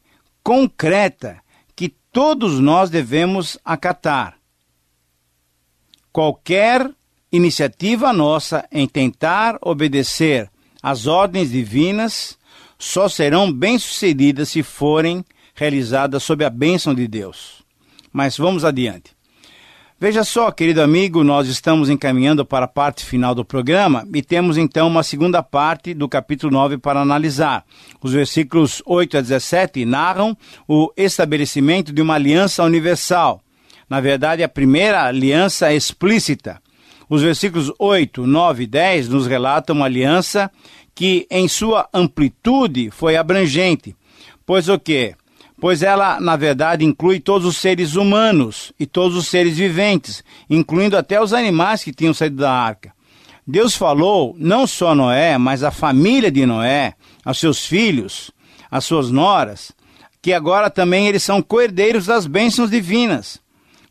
concreta 0.43 1.41
que 1.75 1.89
todos 2.11 2.59
nós 2.59 2.89
devemos 2.89 3.57
acatar 3.63 4.37
qualquer 6.17 6.89
iniciativa 7.31 8.11
nossa 8.11 8.67
em 8.71 8.87
tentar 8.87 9.55
obedecer 9.61 10.49
às 10.81 11.05
ordens 11.05 11.51
divinas 11.51 12.37
só 12.79 13.07
serão 13.07 13.51
bem-sucedidas 13.51 14.49
se 14.49 14.63
forem 14.63 15.23
realizadas 15.53 16.23
sob 16.23 16.43
a 16.43 16.49
bênção 16.49 16.95
de 16.95 17.07
Deus. 17.07 17.63
Mas 18.11 18.35
vamos 18.35 18.65
adiante. 18.65 19.16
Veja 19.99 20.23
só, 20.23 20.51
querido 20.51 20.81
amigo, 20.81 21.23
nós 21.23 21.47
estamos 21.47 21.89
encaminhando 21.89 22.45
para 22.45 22.65
a 22.65 22.67
parte 22.67 23.03
final 23.03 23.33
do 23.33 23.43
programa 23.43 24.07
e 24.13 24.21
temos 24.21 24.57
então 24.57 24.87
uma 24.87 25.01
segunda 25.01 25.41
parte 25.41 25.93
do 25.93 26.07
capítulo 26.07 26.53
9 26.53 26.77
para 26.77 27.01
analisar. 27.01 27.65
Os 28.01 28.13
versículos 28.13 28.81
8 28.85 29.17
a 29.17 29.21
17 29.21 29.85
narram 29.85 30.37
o 30.67 30.91
estabelecimento 30.95 31.91
de 31.91 32.01
uma 32.01 32.13
aliança 32.13 32.63
universal 32.63 33.41
na 33.89 34.01
verdade, 34.01 34.43
a 34.43 34.49
primeira 34.49 35.05
aliança 35.05 35.73
explícita. 35.73 36.61
Os 37.09 37.21
versículos 37.21 37.71
8, 37.79 38.27
9 38.27 38.63
e 38.63 38.67
10 38.67 39.07
nos 39.07 39.27
relatam 39.27 39.75
uma 39.75 39.85
aliança 39.85 40.51
que, 40.93 41.25
em 41.31 41.47
sua 41.47 41.87
amplitude, 41.93 42.91
foi 42.91 43.15
abrangente. 43.15 43.95
Pois 44.45 44.67
o 44.67 44.77
quê? 44.77 45.15
Pois 45.59 45.81
ela, 45.81 46.19
na 46.19 46.35
verdade, 46.35 46.85
inclui 46.85 47.19
todos 47.19 47.47
os 47.47 47.57
seres 47.57 47.95
humanos 47.95 48.71
e 48.79 48.85
todos 48.85 49.17
os 49.17 49.27
seres 49.27 49.57
viventes, 49.57 50.23
incluindo 50.49 50.95
até 50.95 51.19
os 51.21 51.33
animais 51.33 51.83
que 51.83 51.91
tinham 51.91 52.13
saído 52.13 52.37
da 52.37 52.51
arca. 52.51 52.93
Deus 53.45 53.75
falou 53.75 54.35
não 54.37 54.67
só 54.67 54.89
a 54.91 54.95
Noé, 54.95 55.37
mas 55.37 55.63
a 55.63 55.71
família 55.71 56.29
de 56.29 56.45
Noé, 56.45 56.93
aos 57.25 57.39
seus 57.39 57.65
filhos, 57.65 58.29
às 58.69 58.85
suas 58.85 59.09
noras, 59.09 59.71
que 60.21 60.33
agora 60.33 60.69
também 60.69 61.07
eles 61.07 61.23
são 61.23 61.41
coerdeiros 61.41 62.05
das 62.05 62.27
bênçãos 62.27 62.69
divinas. 62.69 63.39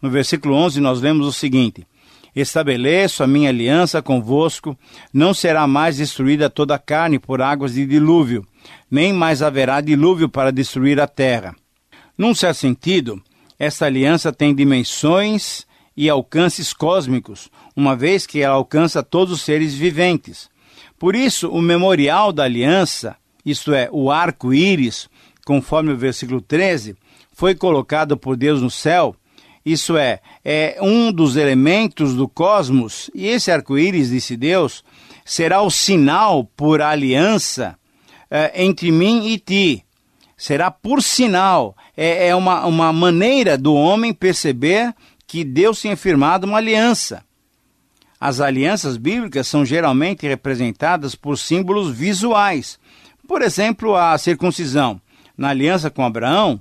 No 0.00 0.10
versículo 0.10 0.54
11, 0.54 0.80
nós 0.80 1.00
lemos 1.00 1.26
o 1.26 1.32
seguinte: 1.32 1.86
Estabeleço 2.34 3.24
a 3.24 3.26
minha 3.26 3.48
aliança 3.48 4.02
convosco, 4.02 4.76
não 5.12 5.32
será 5.32 5.66
mais 5.66 5.96
destruída 5.96 6.50
toda 6.50 6.74
a 6.74 6.78
carne 6.78 7.18
por 7.18 7.40
águas 7.40 7.72
de 7.72 7.86
dilúvio, 7.86 8.46
nem 8.90 9.12
mais 9.12 9.42
haverá 9.42 9.80
dilúvio 9.80 10.28
para 10.28 10.52
destruir 10.52 11.00
a 11.00 11.06
terra. 11.06 11.54
Num 12.16 12.34
certo 12.34 12.58
sentido, 12.58 13.22
esta 13.58 13.86
aliança 13.86 14.32
tem 14.32 14.54
dimensões 14.54 15.66
e 15.96 16.08
alcances 16.08 16.72
cósmicos, 16.72 17.50
uma 17.74 17.96
vez 17.96 18.26
que 18.26 18.40
ela 18.40 18.54
alcança 18.54 19.02
todos 19.02 19.32
os 19.32 19.42
seres 19.42 19.74
viventes. 19.74 20.48
Por 20.98 21.14
isso, 21.14 21.48
o 21.50 21.60
memorial 21.60 22.32
da 22.32 22.44
aliança, 22.44 23.16
isto 23.44 23.72
é, 23.72 23.88
o 23.92 24.10
arco-íris, 24.10 25.08
conforme 25.44 25.92
o 25.92 25.96
versículo 25.96 26.40
13, 26.40 26.96
foi 27.32 27.54
colocado 27.54 28.16
por 28.16 28.36
Deus 28.36 28.62
no 28.62 28.70
céu 28.70 29.16
isso 29.66 29.96
é, 29.96 30.20
é 30.44 30.78
um 30.80 31.10
dos 31.10 31.34
elementos 31.34 32.14
do 32.14 32.28
cosmos, 32.28 33.10
e 33.12 33.26
esse 33.26 33.50
arco-íris, 33.50 34.10
disse 34.10 34.36
Deus, 34.36 34.84
será 35.24 35.60
o 35.60 35.72
sinal 35.72 36.44
por 36.44 36.80
aliança 36.80 37.76
é, 38.30 38.64
entre 38.64 38.90
mim 38.90 39.28
e 39.28 39.38
ti. 39.38 39.84
Será 40.36 40.70
por 40.70 41.02
sinal. 41.02 41.76
É, 41.96 42.28
é 42.28 42.34
uma, 42.34 42.66
uma 42.66 42.92
maneira 42.92 43.56
do 43.56 43.74
homem 43.74 44.12
perceber 44.12 44.94
que 45.26 45.44
Deus 45.44 45.80
tinha 45.80 45.96
firmado 45.96 46.46
uma 46.46 46.58
aliança. 46.58 47.24
As 48.20 48.40
alianças 48.40 48.96
bíblicas 48.96 49.46
são 49.46 49.64
geralmente 49.64 50.26
representadas 50.26 51.14
por 51.14 51.36
símbolos 51.36 51.90
visuais. 51.90 52.78
Por 53.26 53.42
exemplo, 53.42 53.94
a 53.94 54.16
circuncisão. 54.16 55.00
Na 55.36 55.50
aliança 55.50 55.90
com 55.90 56.04
Abraão, 56.04 56.60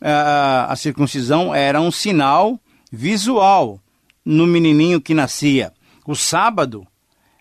a, 0.00 0.72
a 0.72 0.76
circuncisão 0.76 1.54
era 1.54 1.80
um 1.80 1.90
sinal 1.90 2.58
visual 2.90 3.80
no 4.24 4.46
menininho 4.46 5.00
que 5.00 5.14
nascia. 5.14 5.72
O 6.06 6.14
sábado, 6.14 6.86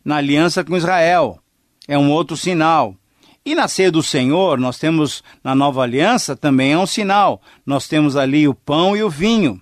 na 0.03 0.17
aliança 0.17 0.63
com 0.63 0.77
Israel, 0.77 1.39
é 1.87 1.97
um 1.97 2.11
outro 2.11 2.37
sinal. 2.37 2.95
E 3.43 3.55
na 3.55 3.67
ceia 3.67 3.91
do 3.91 4.03
Senhor, 4.03 4.60
nós 4.60 4.77
temos 4.77 5.24
na 5.43 5.55
nova 5.55 5.81
aliança 5.81 6.36
também 6.36 6.74
é 6.74 6.77
um 6.77 6.86
sinal. 6.86 7.41
Nós 7.65 7.88
temos 7.88 8.15
ali 8.15 8.48
o 8.48 8.53
pão 8.53 8.95
e 8.95 9.01
o 9.01 9.10
vinho. 9.10 9.60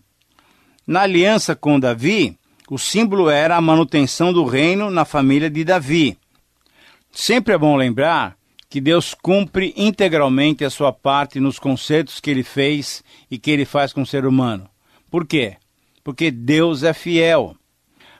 Na 0.86 1.02
aliança 1.02 1.56
com 1.56 1.80
Davi, 1.80 2.38
o 2.70 2.78
símbolo 2.78 3.30
era 3.30 3.56
a 3.56 3.62
manutenção 3.62 4.34
do 4.34 4.44
reino 4.44 4.90
na 4.90 5.06
família 5.06 5.50
de 5.50 5.64
Davi. 5.64 6.18
Sempre 7.12 7.54
é 7.54 7.58
bom 7.58 7.76
lembrar 7.76 8.36
que 8.70 8.82
Deus 8.82 9.16
cumpre 9.16 9.74
integralmente 9.76 10.64
a 10.64 10.70
sua 10.70 10.92
parte 10.94 11.40
nos 11.40 11.58
concertos 11.58 12.20
que 12.20 12.30
ele 12.30 12.44
fez 12.44 13.04
e 13.32 13.40
que 13.40 13.50
ele 13.50 13.66
faz 13.66 13.92
com 13.94 14.02
o 14.02 14.06
ser 14.06 14.26
humano. 14.26 14.70
Por 15.10 15.26
quê? 15.26 15.56
Porque 16.04 16.30
Deus 16.30 16.84
é 16.84 16.94
fiel. 16.94 17.56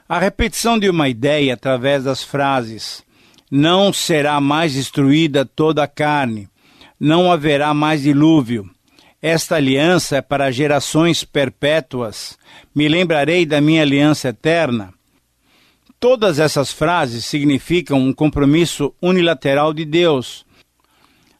A 0.08 0.18
repetição 0.18 0.78
de 0.78 0.90
uma 0.90 1.08
ideia 1.08 1.54
através 1.54 2.02
das 2.02 2.24
frases 2.24 3.04
não 3.50 3.92
será 3.92 4.40
mais 4.40 4.74
destruída 4.74 5.44
toda 5.44 5.82
a 5.82 5.88
carne, 5.88 6.48
não 6.98 7.32
haverá 7.32 7.74
mais 7.74 8.02
dilúvio. 8.02 8.70
Esta 9.20 9.56
aliança 9.56 10.16
é 10.16 10.22
para 10.22 10.50
gerações 10.50 11.24
perpétuas. 11.24 12.38
Me 12.74 12.88
lembrarei 12.88 13.44
da 13.44 13.60
minha 13.60 13.82
aliança 13.82 14.28
eterna. 14.28 14.94
Todas 15.98 16.38
essas 16.38 16.72
frases 16.72 17.26
significam 17.26 17.98
um 17.98 18.12
compromisso 18.14 18.94
unilateral 19.02 19.74
de 19.74 19.84
Deus. 19.84 20.46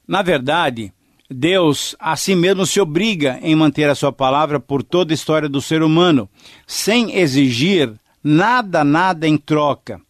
Na 0.06 0.20
verdade, 0.20 0.92
Deus 1.30 1.96
a 1.98 2.16
si 2.16 2.34
mesmo 2.34 2.66
se 2.66 2.80
obriga 2.80 3.38
em 3.40 3.54
manter 3.54 3.88
a 3.88 3.94
sua 3.94 4.12
palavra 4.12 4.60
por 4.60 4.82
toda 4.82 5.12
a 5.12 5.14
história 5.14 5.48
do 5.48 5.62
ser 5.62 5.82
humano, 5.82 6.28
sem 6.66 7.16
exigir 7.16 7.94
nada, 8.22 8.84
nada 8.84 9.26
em 9.26 9.38
troca. 9.38 10.00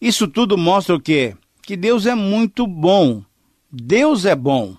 Isso 0.00 0.28
tudo 0.28 0.58
mostra 0.58 0.94
o 0.94 1.00
quê? 1.00 1.34
Que 1.62 1.76
Deus 1.76 2.06
é 2.06 2.14
muito 2.14 2.66
bom. 2.66 3.22
Deus 3.70 4.24
é 4.24 4.34
bom. 4.36 4.76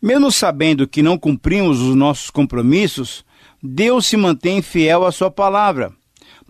Mesmo 0.00 0.30
sabendo 0.30 0.86
que 0.86 1.02
não 1.02 1.16
cumprimos 1.16 1.80
os 1.80 1.94
nossos 1.94 2.30
compromissos, 2.30 3.24
Deus 3.62 4.06
se 4.06 4.16
mantém 4.16 4.60
fiel 4.60 5.06
à 5.06 5.12
sua 5.12 5.30
palavra. 5.30 5.92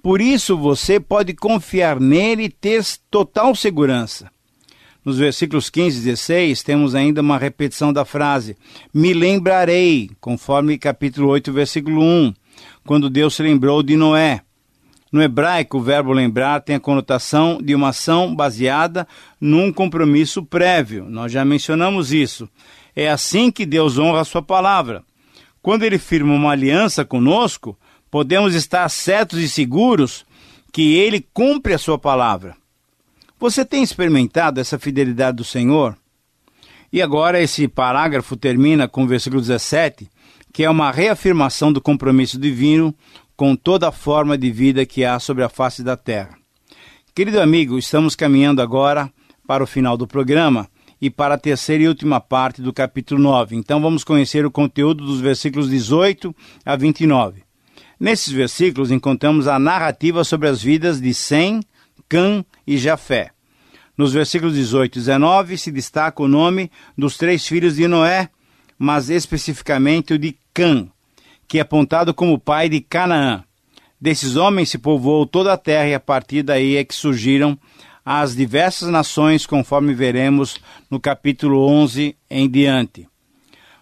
Por 0.02 0.20
isso 0.20 0.56
você 0.56 0.98
pode 0.98 1.32
confiar 1.34 2.00
nele 2.00 2.44
e 2.44 2.48
ter 2.48 2.84
total 3.10 3.54
segurança. 3.54 4.30
Nos 5.04 5.18
versículos 5.18 5.68
15 5.70 5.98
e 5.98 6.04
16, 6.04 6.62
temos 6.62 6.94
ainda 6.94 7.20
uma 7.20 7.38
repetição 7.38 7.92
da 7.92 8.04
frase: 8.04 8.56
Me 8.92 9.12
lembrarei, 9.12 10.10
conforme 10.20 10.78
capítulo 10.78 11.28
8, 11.28 11.52
versículo 11.52 12.02
1, 12.02 12.34
quando 12.86 13.10
Deus 13.10 13.34
se 13.34 13.42
lembrou 13.42 13.82
de 13.82 13.96
Noé. 13.96 14.40
No 15.14 15.22
hebraico, 15.22 15.78
o 15.78 15.80
verbo 15.80 16.12
lembrar 16.12 16.60
tem 16.62 16.74
a 16.74 16.80
conotação 16.80 17.62
de 17.62 17.72
uma 17.72 17.90
ação 17.90 18.34
baseada 18.34 19.06
num 19.40 19.72
compromisso 19.72 20.42
prévio. 20.42 21.08
Nós 21.08 21.30
já 21.30 21.44
mencionamos 21.44 22.12
isso. 22.12 22.48
É 22.96 23.08
assim 23.08 23.48
que 23.48 23.64
Deus 23.64 23.96
honra 23.96 24.22
a 24.22 24.24
sua 24.24 24.42
palavra. 24.42 25.04
Quando 25.62 25.84
ele 25.84 25.98
firma 25.98 26.34
uma 26.34 26.50
aliança 26.50 27.04
conosco, 27.04 27.78
podemos 28.10 28.56
estar 28.56 28.88
certos 28.88 29.38
e 29.38 29.48
seguros 29.48 30.26
que 30.72 30.96
ele 30.96 31.24
cumpre 31.32 31.74
a 31.74 31.78
sua 31.78 31.96
palavra. 31.96 32.56
Você 33.38 33.64
tem 33.64 33.84
experimentado 33.84 34.60
essa 34.60 34.80
fidelidade 34.80 35.36
do 35.36 35.44
Senhor? 35.44 35.96
E 36.92 37.00
agora 37.00 37.40
esse 37.40 37.68
parágrafo 37.68 38.36
termina 38.36 38.88
com 38.88 39.04
o 39.04 39.06
versículo 39.06 39.40
17, 39.40 40.10
que 40.52 40.64
é 40.64 40.70
uma 40.70 40.90
reafirmação 40.90 41.72
do 41.72 41.80
compromisso 41.80 42.36
divino 42.36 42.92
com 43.36 43.56
toda 43.56 43.88
a 43.88 43.92
forma 43.92 44.38
de 44.38 44.50
vida 44.50 44.86
que 44.86 45.04
há 45.04 45.18
sobre 45.18 45.42
a 45.42 45.48
face 45.48 45.82
da 45.82 45.96
terra. 45.96 46.36
Querido 47.14 47.40
amigo, 47.40 47.78
estamos 47.78 48.14
caminhando 48.14 48.60
agora 48.60 49.10
para 49.46 49.62
o 49.62 49.66
final 49.66 49.96
do 49.96 50.06
programa 50.06 50.68
e 51.00 51.10
para 51.10 51.34
a 51.34 51.38
terceira 51.38 51.84
e 51.84 51.88
última 51.88 52.20
parte 52.20 52.62
do 52.62 52.72
capítulo 52.72 53.20
9. 53.20 53.56
Então 53.56 53.80
vamos 53.80 54.04
conhecer 54.04 54.46
o 54.46 54.50
conteúdo 54.50 55.04
dos 55.04 55.20
versículos 55.20 55.68
18 55.68 56.34
a 56.64 56.76
29. 56.76 57.42
Nesses 57.98 58.32
versículos 58.32 58.90
encontramos 58.90 59.46
a 59.46 59.58
narrativa 59.58 60.24
sobre 60.24 60.48
as 60.48 60.62
vidas 60.62 61.00
de 61.00 61.14
Sem, 61.14 61.60
Cã 62.08 62.44
e 62.66 62.76
Jafé. 62.76 63.30
Nos 63.96 64.12
versículos 64.12 64.54
18 64.54 64.96
e 64.96 64.98
19 65.00 65.58
se 65.58 65.70
destaca 65.70 66.22
o 66.22 66.28
nome 66.28 66.70
dos 66.98 67.16
três 67.16 67.46
filhos 67.46 67.76
de 67.76 67.86
Noé, 67.86 68.28
mas 68.78 69.08
especificamente 69.08 70.14
o 70.14 70.18
de 70.18 70.36
Cã, 70.52 70.88
que 71.54 71.58
é 71.58 71.62
apontado 71.62 72.12
como 72.12 72.36
pai 72.36 72.68
de 72.68 72.80
Canaã. 72.80 73.44
Desses 74.00 74.34
homens 74.34 74.70
se 74.70 74.76
povoou 74.76 75.24
toda 75.24 75.52
a 75.52 75.56
terra 75.56 75.86
e 75.86 75.94
a 75.94 76.00
partir 76.00 76.42
daí 76.42 76.76
é 76.76 76.82
que 76.82 76.92
surgiram 76.92 77.56
as 78.04 78.34
diversas 78.34 78.88
nações, 78.88 79.46
conforme 79.46 79.94
veremos 79.94 80.58
no 80.90 80.98
capítulo 80.98 81.64
11 81.68 82.16
em 82.28 82.50
diante. 82.50 83.08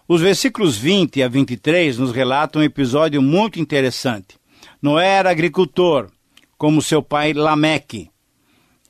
Os 0.07 0.21
versículos 0.21 0.77
20 0.77 1.23
a 1.23 1.27
23 1.27 1.97
nos 1.97 2.11
relatam 2.11 2.61
um 2.61 2.63
episódio 2.63 3.23
muito 3.23 3.59
interessante. 3.59 4.37
Noé 4.79 5.07
era 5.07 5.31
agricultor, 5.31 6.11
como 6.59 6.79
seu 6.79 7.01
pai 7.01 7.33
Lameque 7.33 8.11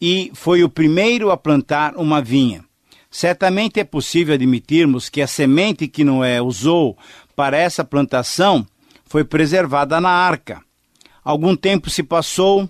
e 0.02 0.30
foi 0.34 0.62
o 0.62 0.68
primeiro 0.68 1.32
a 1.32 1.38
plantar 1.38 1.96
uma 1.96 2.22
vinha. 2.22 2.66
Certamente 3.10 3.80
é 3.80 3.86
possível 3.86 4.34
admitirmos 4.34 5.08
que 5.08 5.22
a 5.22 5.28
semente 5.28 5.88
que 5.88 6.04
Noé 6.04 6.42
usou 6.42 6.98
para 7.34 7.58
essa 7.58 7.86
plantação 7.86 8.68
foi 9.14 9.24
preservada 9.24 10.02
na 10.02 10.10
arca. 10.10 10.60
Algum 11.24 11.56
tempo 11.56 11.88
se 11.88 12.02
passou, 12.02 12.68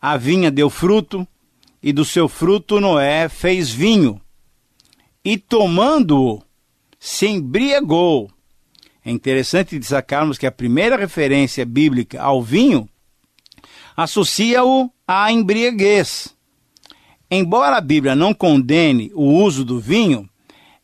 a 0.00 0.16
vinha 0.16 0.50
deu 0.50 0.70
fruto, 0.70 1.28
e 1.82 1.92
do 1.92 2.02
seu 2.02 2.30
fruto 2.30 2.80
Noé 2.80 3.28
fez 3.28 3.68
vinho. 3.68 4.18
E 5.22 5.36
tomando-o, 5.36 6.42
se 6.98 7.26
embriagou. 7.26 8.30
É 9.04 9.10
interessante 9.10 9.78
destacarmos 9.78 10.38
que 10.38 10.46
a 10.46 10.50
primeira 10.50 10.96
referência 10.96 11.66
bíblica 11.66 12.22
ao 12.22 12.42
vinho 12.42 12.88
associa-o 13.94 14.90
à 15.06 15.30
embriaguez. 15.30 16.34
Embora 17.30 17.76
a 17.76 17.82
Bíblia 17.82 18.14
não 18.14 18.32
condene 18.32 19.10
o 19.14 19.24
uso 19.24 19.62
do 19.62 19.78
vinho, 19.78 20.26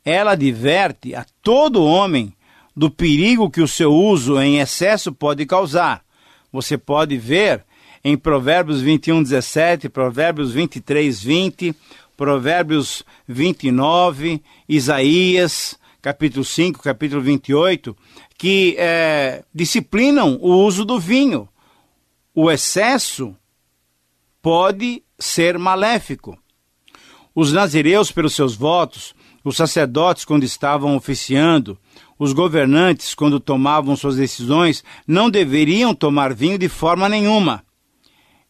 ela 0.04 0.32
adverte 0.32 1.14
a 1.14 1.24
todo 1.40 1.82
homem 1.82 2.35
do 2.76 2.90
perigo 2.90 3.50
que 3.50 3.62
o 3.62 3.68
seu 3.68 3.92
uso 3.92 4.38
em 4.38 4.58
excesso 4.58 5.10
pode 5.10 5.46
causar. 5.46 6.04
Você 6.52 6.76
pode 6.76 7.16
ver 7.16 7.64
em 8.04 8.16
Provérbios 8.16 8.82
21, 8.82 9.22
17, 9.22 9.88
Provérbios 9.88 10.52
23, 10.52 11.22
20, 11.22 11.74
Provérbios 12.16 13.02
29, 13.26 14.42
Isaías, 14.68 15.78
capítulo 16.02 16.44
5, 16.44 16.82
capítulo 16.82 17.22
28, 17.22 17.96
que 18.38 18.76
é, 18.78 19.42
disciplinam 19.54 20.38
o 20.40 20.64
uso 20.64 20.84
do 20.84 21.00
vinho. 21.00 21.48
O 22.34 22.50
excesso 22.50 23.34
pode 24.42 25.02
ser 25.18 25.58
maléfico. 25.58 26.38
Os 27.34 27.52
nazireus, 27.52 28.12
pelos 28.12 28.34
seus 28.34 28.54
votos, 28.54 29.14
os 29.42 29.56
sacerdotes, 29.56 30.24
quando 30.24 30.44
estavam 30.44 30.96
oficiando, 30.96 31.78
os 32.18 32.32
governantes, 32.32 33.14
quando 33.14 33.40
tomavam 33.40 33.96
suas 33.96 34.16
decisões, 34.16 34.82
não 35.06 35.28
deveriam 35.30 35.94
tomar 35.94 36.34
vinho 36.34 36.58
de 36.58 36.68
forma 36.68 37.08
nenhuma. 37.08 37.62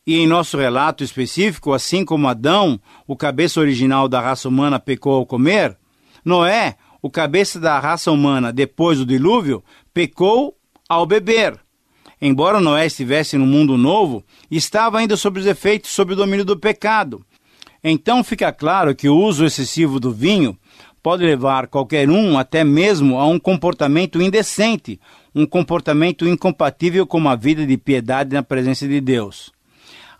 E 0.06 0.18
em 0.18 0.26
nosso 0.26 0.56
relato 0.56 1.02
específico, 1.02 1.72
assim 1.72 2.04
como 2.04 2.28
Adão, 2.28 2.80
o 3.06 3.16
cabeça 3.16 3.60
original 3.60 4.08
da 4.08 4.20
raça 4.20 4.48
humana, 4.48 4.78
pecou 4.78 5.14
ao 5.14 5.26
comer, 5.26 5.76
Noé, 6.24 6.76
o 7.02 7.10
cabeça 7.10 7.58
da 7.58 7.78
raça 7.78 8.10
humana 8.12 8.52
depois 8.52 8.98
do 8.98 9.06
dilúvio, 9.06 9.64
pecou 9.92 10.56
ao 10.88 11.06
beber. 11.06 11.58
Embora 12.20 12.60
Noé 12.60 12.86
estivesse 12.86 13.36
no 13.36 13.46
mundo 13.46 13.76
novo, 13.76 14.24
estava 14.50 14.98
ainda 14.98 15.16
sob 15.16 15.40
os 15.40 15.46
efeitos, 15.46 15.90
sob 15.90 16.12
o 16.12 16.16
domínio 16.16 16.44
do 16.44 16.56
pecado. 16.56 17.24
Então 17.82 18.24
fica 18.24 18.52
claro 18.52 18.94
que 18.94 19.08
o 19.08 19.16
uso 19.16 19.44
excessivo 19.44 20.00
do 20.00 20.12
vinho 20.12 20.58
pode 21.06 21.24
levar 21.24 21.68
qualquer 21.68 22.10
um 22.10 22.36
até 22.36 22.64
mesmo 22.64 23.16
a 23.16 23.28
um 23.28 23.38
comportamento 23.38 24.20
indecente, 24.20 24.98
um 25.32 25.46
comportamento 25.46 26.26
incompatível 26.26 27.06
com 27.06 27.16
uma 27.16 27.36
vida 27.36 27.64
de 27.64 27.76
piedade 27.76 28.34
na 28.34 28.42
presença 28.42 28.88
de 28.88 29.00
Deus. 29.00 29.52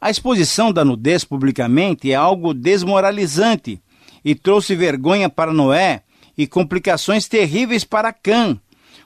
A 0.00 0.10
exposição 0.10 0.72
da 0.72 0.84
nudez 0.84 1.24
publicamente 1.24 2.12
é 2.12 2.14
algo 2.14 2.54
desmoralizante 2.54 3.82
e 4.24 4.32
trouxe 4.32 4.76
vergonha 4.76 5.28
para 5.28 5.52
Noé 5.52 6.02
e 6.38 6.46
complicações 6.46 7.26
terríveis 7.26 7.82
para 7.82 8.12
Cã, 8.12 8.56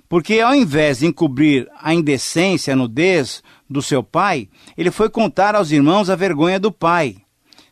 porque 0.06 0.38
ao 0.38 0.54
invés 0.54 0.98
de 0.98 1.06
encobrir 1.06 1.66
a 1.80 1.94
indecência, 1.94 2.74
a 2.74 2.76
nudez 2.76 3.42
do 3.70 3.80
seu 3.80 4.02
pai, 4.02 4.50
ele 4.76 4.90
foi 4.90 5.08
contar 5.08 5.54
aos 5.54 5.70
irmãos 5.70 6.10
a 6.10 6.14
vergonha 6.14 6.60
do 6.60 6.70
pai. 6.70 7.16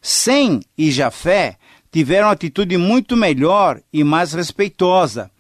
Sem 0.00 0.60
e 0.78 0.90
Jafé 0.90 1.58
tiveram 1.90 2.28
atitude 2.28 2.76
muito 2.76 3.16
melhor 3.16 3.80
e 3.92 4.04
mais 4.04 4.32
respeitosa. 4.32 5.30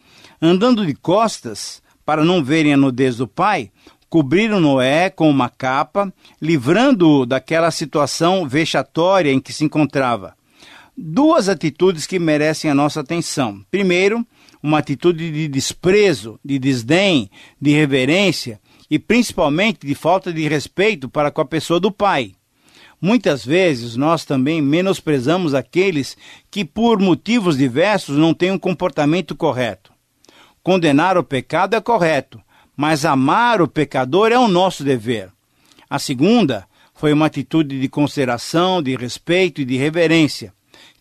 Andando 0.40 0.86
de 0.86 0.94
costas, 0.94 1.82
para 2.04 2.24
não 2.24 2.42
verem 2.42 2.72
a 2.72 2.76
nudez 2.76 3.16
do 3.16 3.26
pai, 3.26 3.70
cobriram 4.08 4.60
Noé 4.60 5.10
com 5.10 5.28
uma 5.28 5.48
capa, 5.48 6.12
livrando-o 6.40 7.26
daquela 7.26 7.70
situação 7.70 8.48
vexatória 8.48 9.32
em 9.32 9.40
que 9.40 9.52
se 9.52 9.64
encontrava. 9.64 10.34
Duas 10.96 11.48
atitudes 11.48 12.06
que 12.06 12.18
merecem 12.18 12.70
a 12.70 12.74
nossa 12.74 13.00
atenção. 13.00 13.64
Primeiro, 13.70 14.26
uma 14.62 14.78
atitude 14.78 15.30
de 15.30 15.48
desprezo, 15.48 16.40
de 16.44 16.58
desdém, 16.58 17.30
de 17.60 17.70
reverência 17.70 18.60
e 18.90 18.98
principalmente 18.98 19.86
de 19.86 19.94
falta 19.94 20.32
de 20.32 20.48
respeito 20.48 21.08
para 21.08 21.30
com 21.30 21.40
a 21.40 21.44
pessoa 21.44 21.78
do 21.78 21.92
pai. 21.92 22.32
Muitas 23.00 23.44
vezes 23.44 23.96
nós 23.96 24.24
também 24.24 24.60
menosprezamos 24.60 25.54
aqueles 25.54 26.16
que, 26.50 26.64
por 26.64 27.00
motivos 27.00 27.56
diversos, 27.56 28.16
não 28.16 28.34
têm 28.34 28.50
um 28.50 28.58
comportamento 28.58 29.36
correto. 29.36 29.92
Condenar 30.62 31.16
o 31.16 31.22
pecado 31.22 31.74
é 31.74 31.80
correto, 31.80 32.40
mas 32.76 33.04
amar 33.04 33.62
o 33.62 33.68
pecador 33.68 34.32
é 34.32 34.38
o 34.38 34.48
nosso 34.48 34.82
dever. 34.82 35.30
A 35.88 35.98
segunda 35.98 36.66
foi 36.94 37.12
uma 37.12 37.26
atitude 37.26 37.80
de 37.80 37.88
consideração, 37.88 38.82
de 38.82 38.96
respeito 38.96 39.60
e 39.60 39.64
de 39.64 39.76
reverência. 39.76 40.52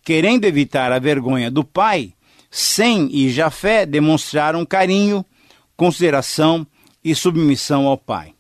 Querendo 0.04 0.46
evitar 0.46 0.92
a 0.92 1.00
vergonha 1.00 1.50
do 1.50 1.64
pai, 1.64 2.14
Sem 2.50 3.10
e 3.12 3.30
Jafé 3.30 3.86
demonstraram 3.86 4.66
carinho, 4.66 5.26
consideração 5.76 6.66
e 7.04 7.14
submissão 7.14 7.88
ao 7.88 7.98
pai. 7.98 8.34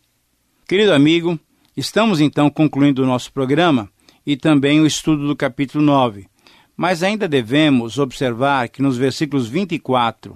Querido 0.67 0.93
amigo, 0.93 1.39
Estamos 1.77 2.19
então 2.19 2.49
concluindo 2.49 3.03
o 3.03 3.05
nosso 3.05 3.31
programa 3.31 3.87
e 4.25 4.35
também 4.35 4.81
o 4.81 4.87
estudo 4.87 5.27
do 5.27 5.35
capítulo 5.35 5.83
9. 5.83 6.27
Mas 6.75 7.03
ainda 7.03 7.27
devemos 7.27 7.99
observar 7.99 8.67
que 8.67 8.81
nos 8.81 8.97
versículos 8.97 9.47
24, 9.47 10.35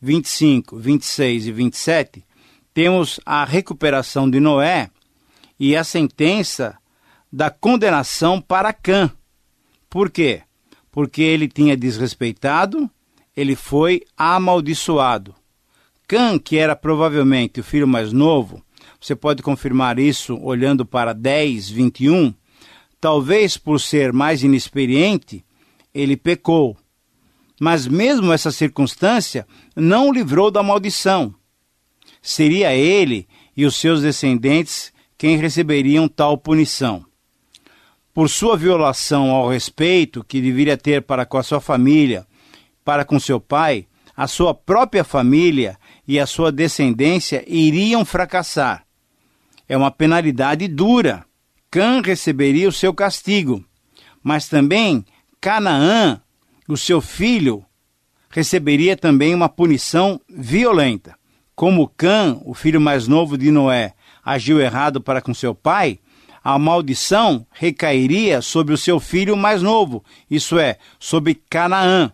25, 0.00 0.78
26 0.78 1.46
e 1.46 1.52
27 1.52 2.24
temos 2.72 3.20
a 3.26 3.44
recuperação 3.44 4.30
de 4.30 4.40
Noé 4.40 4.88
e 5.60 5.76
a 5.76 5.84
sentença 5.84 6.78
da 7.30 7.50
condenação 7.50 8.40
para 8.40 8.72
Cã. 8.72 9.12
Por 9.90 10.08
quê? 10.08 10.40
Porque 10.90 11.20
ele 11.20 11.48
tinha 11.48 11.76
desrespeitado, 11.76 12.90
ele 13.36 13.54
foi 13.54 14.04
amaldiçoado. 14.16 15.34
Cã, 16.08 16.38
que 16.38 16.56
era 16.56 16.74
provavelmente 16.74 17.60
o 17.60 17.64
filho 17.64 17.86
mais 17.86 18.10
novo, 18.10 18.64
você 19.02 19.16
pode 19.16 19.42
confirmar 19.42 19.98
isso 19.98 20.38
olhando 20.40 20.86
para 20.86 21.12
10, 21.12 21.68
21. 21.70 22.32
Talvez 23.00 23.56
por 23.56 23.80
ser 23.80 24.12
mais 24.12 24.44
inexperiente, 24.44 25.44
ele 25.92 26.16
pecou. 26.16 26.76
Mas 27.60 27.88
mesmo 27.88 28.32
essa 28.32 28.52
circunstância 28.52 29.44
não 29.74 30.08
o 30.08 30.12
livrou 30.12 30.52
da 30.52 30.62
maldição. 30.62 31.34
Seria 32.22 32.72
ele 32.76 33.26
e 33.56 33.66
os 33.66 33.74
seus 33.74 34.02
descendentes 34.02 34.92
quem 35.18 35.36
receberiam 35.36 36.06
tal 36.06 36.38
punição. 36.38 37.04
Por 38.14 38.30
sua 38.30 38.56
violação 38.56 39.30
ao 39.30 39.48
respeito 39.50 40.22
que 40.22 40.40
deveria 40.40 40.76
ter 40.76 41.02
para 41.02 41.26
com 41.26 41.38
a 41.38 41.42
sua 41.42 41.60
família, 41.60 42.24
para 42.84 43.04
com 43.04 43.18
seu 43.18 43.40
pai, 43.40 43.84
a 44.16 44.28
sua 44.28 44.54
própria 44.54 45.02
família 45.02 45.76
e 46.06 46.20
a 46.20 46.26
sua 46.26 46.52
descendência 46.52 47.42
iriam 47.48 48.04
fracassar 48.04 48.86
é 49.72 49.76
uma 49.76 49.90
penalidade 49.90 50.68
dura. 50.68 51.24
Cã 51.70 52.02
receberia 52.02 52.68
o 52.68 52.72
seu 52.72 52.92
castigo, 52.92 53.64
mas 54.22 54.46
também 54.46 55.02
Canaã, 55.40 56.20
o 56.68 56.76
seu 56.76 57.00
filho, 57.00 57.64
receberia 58.28 58.98
também 58.98 59.34
uma 59.34 59.48
punição 59.48 60.20
violenta. 60.28 61.16
como 61.56 61.88
Cã, 61.88 62.38
o 62.44 62.52
filho 62.52 62.82
mais 62.82 63.08
novo 63.08 63.38
de 63.38 63.50
Noé, 63.50 63.94
agiu 64.22 64.60
errado 64.60 65.00
para 65.00 65.22
com 65.22 65.32
seu 65.32 65.54
pai, 65.54 65.98
a 66.44 66.58
maldição 66.58 67.46
recairia 67.50 68.42
sobre 68.42 68.74
o 68.74 68.78
seu 68.78 69.00
filho 69.00 69.38
mais 69.38 69.62
novo, 69.62 70.04
isso 70.30 70.58
é, 70.58 70.76
sobre 70.98 71.40
Canaã. 71.48 72.12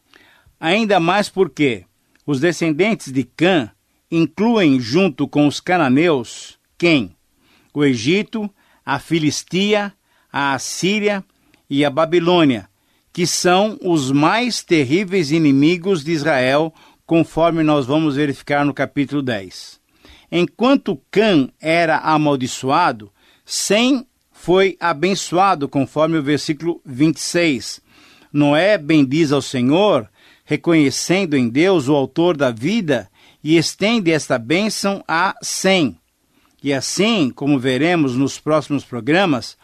Ainda 0.60 1.00
mais 1.00 1.28
porque 1.28 1.84
os 2.24 2.38
descendentes 2.38 3.12
de 3.12 3.24
Cã 3.24 3.68
incluem 4.08 4.78
junto 4.78 5.26
com 5.26 5.44
os 5.44 5.58
cananeus 5.58 6.56
quem? 6.78 7.17
O 7.78 7.84
Egito, 7.84 8.52
a 8.84 8.98
Filistia, 8.98 9.92
a 10.32 10.52
Assíria 10.52 11.24
e 11.70 11.84
a 11.84 11.90
Babilônia, 11.90 12.68
que 13.12 13.24
são 13.24 13.78
os 13.80 14.10
mais 14.10 14.64
terríveis 14.64 15.30
inimigos 15.30 16.02
de 16.02 16.10
Israel, 16.10 16.74
conforme 17.06 17.62
nós 17.62 17.86
vamos 17.86 18.16
verificar 18.16 18.64
no 18.64 18.74
capítulo 18.74 19.22
10. 19.22 19.78
Enquanto 20.32 21.00
Cã 21.08 21.48
era 21.60 21.98
amaldiçoado, 21.98 23.12
Sem 23.44 24.04
foi 24.32 24.76
abençoado, 24.80 25.68
conforme 25.68 26.18
o 26.18 26.22
versículo 26.22 26.80
26. 26.84 27.80
Noé 28.32 28.76
bendiz 28.76 29.30
ao 29.30 29.40
Senhor, 29.40 30.10
reconhecendo 30.44 31.36
em 31.36 31.48
Deus 31.48 31.86
o 31.86 31.94
autor 31.94 32.36
da 32.36 32.50
vida, 32.50 33.08
e 33.40 33.56
estende 33.56 34.10
esta 34.10 34.36
bênção 34.36 35.00
a 35.06 35.36
Sem. 35.40 35.96
E 36.62 36.72
assim, 36.72 37.30
como 37.30 37.58
veremos 37.58 38.16
nos 38.16 38.38
próximos 38.40 38.84
programas, 38.84 39.56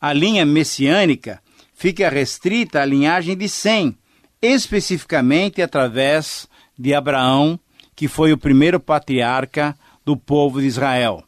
a 0.00 0.12
linha 0.12 0.44
messiânica 0.44 1.40
fica 1.74 2.08
restrita 2.08 2.80
à 2.80 2.84
linhagem 2.84 3.36
de 3.36 3.48
Sem, 3.48 3.96
especificamente 4.42 5.62
através 5.62 6.48
de 6.78 6.94
Abraão, 6.94 7.58
que 7.94 8.08
foi 8.08 8.32
o 8.32 8.38
primeiro 8.38 8.80
patriarca 8.80 9.76
do 10.04 10.16
povo 10.16 10.60
de 10.60 10.66
Israel. 10.66 11.22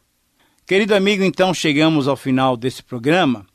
Querido 0.65 0.95
amigo, 0.95 1.23
então 1.23 1.53
chegamos 1.53 2.07
ao 2.07 2.15
final 2.15 2.57
desse 2.57 2.81
programa 2.81 3.45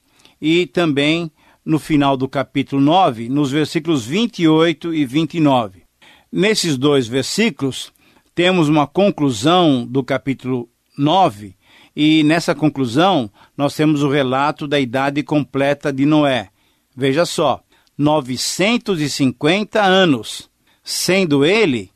e 0.40 0.66
também 0.66 1.30
no 1.64 1.78
final 1.78 2.16
do 2.16 2.28
capítulo 2.28 2.80
9, 2.80 3.28
nos 3.28 3.50
versículos 3.50 4.06
28 4.06 4.94
e 4.94 5.04
29. 5.04 5.82
Nesses 6.30 6.78
dois 6.78 7.06
versículos, 7.06 7.92
temos 8.34 8.68
uma 8.68 8.86
conclusão 8.86 9.86
do 9.86 10.02
capítulo 10.04 10.68
9, 10.96 11.56
e 12.00 12.22
nessa 12.22 12.54
conclusão 12.54 13.28
nós 13.56 13.74
temos 13.74 14.04
o 14.04 14.08
relato 14.08 14.68
da 14.68 14.78
idade 14.78 15.20
completa 15.24 15.92
de 15.92 16.06
Noé. 16.06 16.50
Veja 16.96 17.26
só, 17.26 17.60
950 17.98 19.82
anos, 19.82 20.48
sendo 20.84 21.44
ele, 21.44 21.90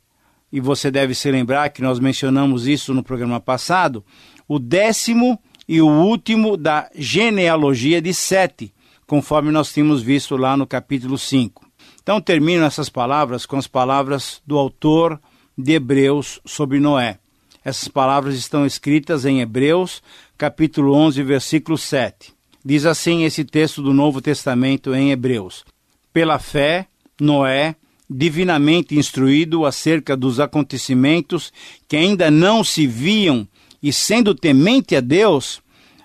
e 0.51 0.59
você 0.59 0.91
deve 0.91 1.15
se 1.15 1.31
lembrar 1.31 1.69
que 1.69 1.81
nós 1.81 2.01
mencionamos 2.01 2.67
isso 2.67 2.93
no 2.93 3.01
programa 3.01 3.39
passado, 3.39 4.03
o 4.45 4.59
décimo 4.59 5.39
e 5.69 5.81
o 5.81 5.87
último 5.87 6.57
da 6.57 6.89
genealogia 6.93 8.01
de 8.01 8.13
Sete, 8.13 8.73
conforme 9.07 9.51
nós 9.51 9.71
tínhamos 9.71 10.01
visto 10.01 10.35
lá 10.35 10.57
no 10.57 10.67
capítulo 10.67 11.17
5. 11.17 11.65
Então 12.01 12.19
termino 12.19 12.65
essas 12.65 12.89
palavras 12.89 13.45
com 13.45 13.55
as 13.55 13.67
palavras 13.67 14.41
do 14.45 14.57
autor 14.57 15.17
de 15.57 15.75
Hebreus 15.75 16.41
sobre 16.43 16.81
Noé. 16.81 17.19
Essas 17.65 17.87
palavras 17.87 18.35
estão 18.35 18.65
escritas 18.65 19.25
em 19.25 19.39
Hebreus, 19.39 20.03
capítulo 20.37 20.93
11, 20.93 21.23
versículo 21.23 21.77
7. 21.77 22.33
Diz 22.63 22.85
assim 22.85 23.23
esse 23.23 23.45
texto 23.45 23.81
do 23.81 23.93
Novo 23.93 24.21
Testamento 24.21 24.93
em 24.93 25.11
Hebreus: 25.11 25.63
Pela 26.11 26.39
fé, 26.39 26.87
Noé, 27.21 27.75
divinamente 28.09 28.97
instruído 28.97 29.65
acerca 29.65 30.17
dos 30.17 30.41
acontecimentos 30.41 31.53
que 31.87 31.95
ainda 31.95 32.29
não 32.29 32.65
se 32.65 32.85
viam 32.85 33.47
e 33.81 33.93
sendo 33.93 34.35
temente 34.35 34.95
a 34.95 34.99
Deus, 34.99 35.61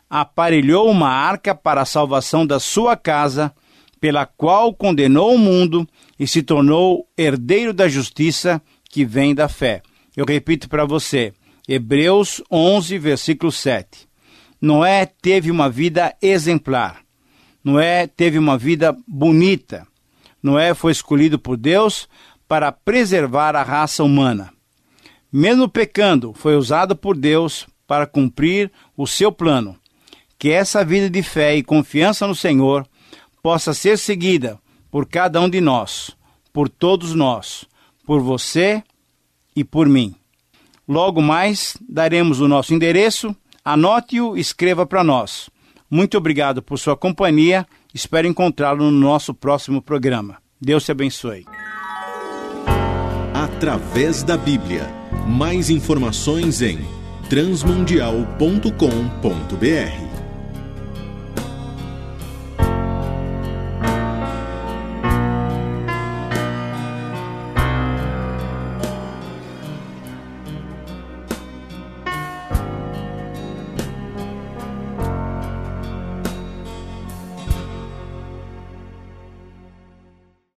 aparelhou 0.09 0.89
uma 0.89 1.09
arca 1.09 1.57
para 1.57 1.83
a 1.83 1.87
salvação 1.87 2.47
da 2.47 2.61
sua 2.61 2.97
casa, 2.97 3.53
pela 4.01 4.25
qual 4.27 4.73
condenou 4.73 5.35
o 5.35 5.39
mundo 5.39 5.89
e 6.19 6.27
se 6.27 6.41
tornou 6.41 7.09
herdeiro 7.17 7.73
da 7.73 7.89
justiça 7.89 8.63
que 8.89 9.05
vem 9.05 9.35
da 9.35 9.49
fé. 9.49 9.83
Eu 10.17 10.25
repito 10.25 10.69
para 10.69 10.85
você, 10.85 11.33
Hebreus 11.69 12.43
11, 12.51 12.99
versículo 12.99 13.53
7. 13.53 14.09
Noé 14.61 15.07
teve 15.07 15.51
uma 15.51 15.69
vida 15.69 16.17
exemplar. 16.23 17.03
Noé 17.63 18.07
teve 18.07 18.39
uma 18.39 18.57
vida 18.57 18.97
bonita. 19.07 19.87
Noé 20.43 20.73
foi 20.73 20.93
escolhido 20.93 21.39
por 21.39 21.57
Deus 21.57 22.09
para 22.49 22.73
preservar 22.73 23.55
a 23.55 23.63
raça 23.63 24.03
humana 24.03 24.53
mesmo 25.31 25.69
pecando, 25.69 26.33
foi 26.33 26.57
usado 26.57 26.97
por 26.97 27.17
Deus 27.17 27.67
para 27.87 28.07
cumprir 28.07 28.73
o 28.97 29.07
seu 29.07 29.31
plano. 29.31 29.77
Que 30.39 30.51
essa 30.51 30.85
vida 30.85 31.11
de 31.11 31.23
fé 31.23 31.57
e 31.57 31.63
confiança 31.63 32.27
no 32.27 32.35
Senhor 32.35 32.87
possa 33.43 33.75
ser 33.75 33.99
seguida 33.99 34.59
por 34.91 35.07
cada 35.07 35.41
um 35.41 35.49
de 35.49 35.61
nós, 35.61 36.17
por 36.53 36.69
todos 36.69 37.15
nós, 37.15 37.67
por 38.07 38.21
você 38.21 38.83
e 39.55 39.63
por 39.65 39.89
mim. 39.89 40.15
Logo 40.89 41.21
mais 41.21 41.77
daremos 41.89 42.41
o 42.41 42.49
nosso 42.49 42.73
endereço, 42.73 43.37
anote-o 43.65 44.37
e 44.37 44.41
escreva 44.41 44.87
para 44.87 45.05
nós. 45.05 45.51
Muito 45.91 46.17
obrigado 46.17 46.63
por 46.63 46.79
sua 46.79 46.97
companhia, 46.97 47.67
espero 47.95 48.27
encontrá-lo 48.27 48.91
no 48.91 48.91
nosso 48.91 49.35
próximo 49.35 49.83
programa. 49.83 50.39
Deus 50.61 50.85
te 50.85 50.93
abençoe. 50.93 51.45
Através 53.35 54.23
da 54.23 54.37
Bíblia 54.37 54.99
mais 55.29 55.69
informações 55.69 56.63
em 56.63 56.79
transmundial.com.br. 57.29 60.08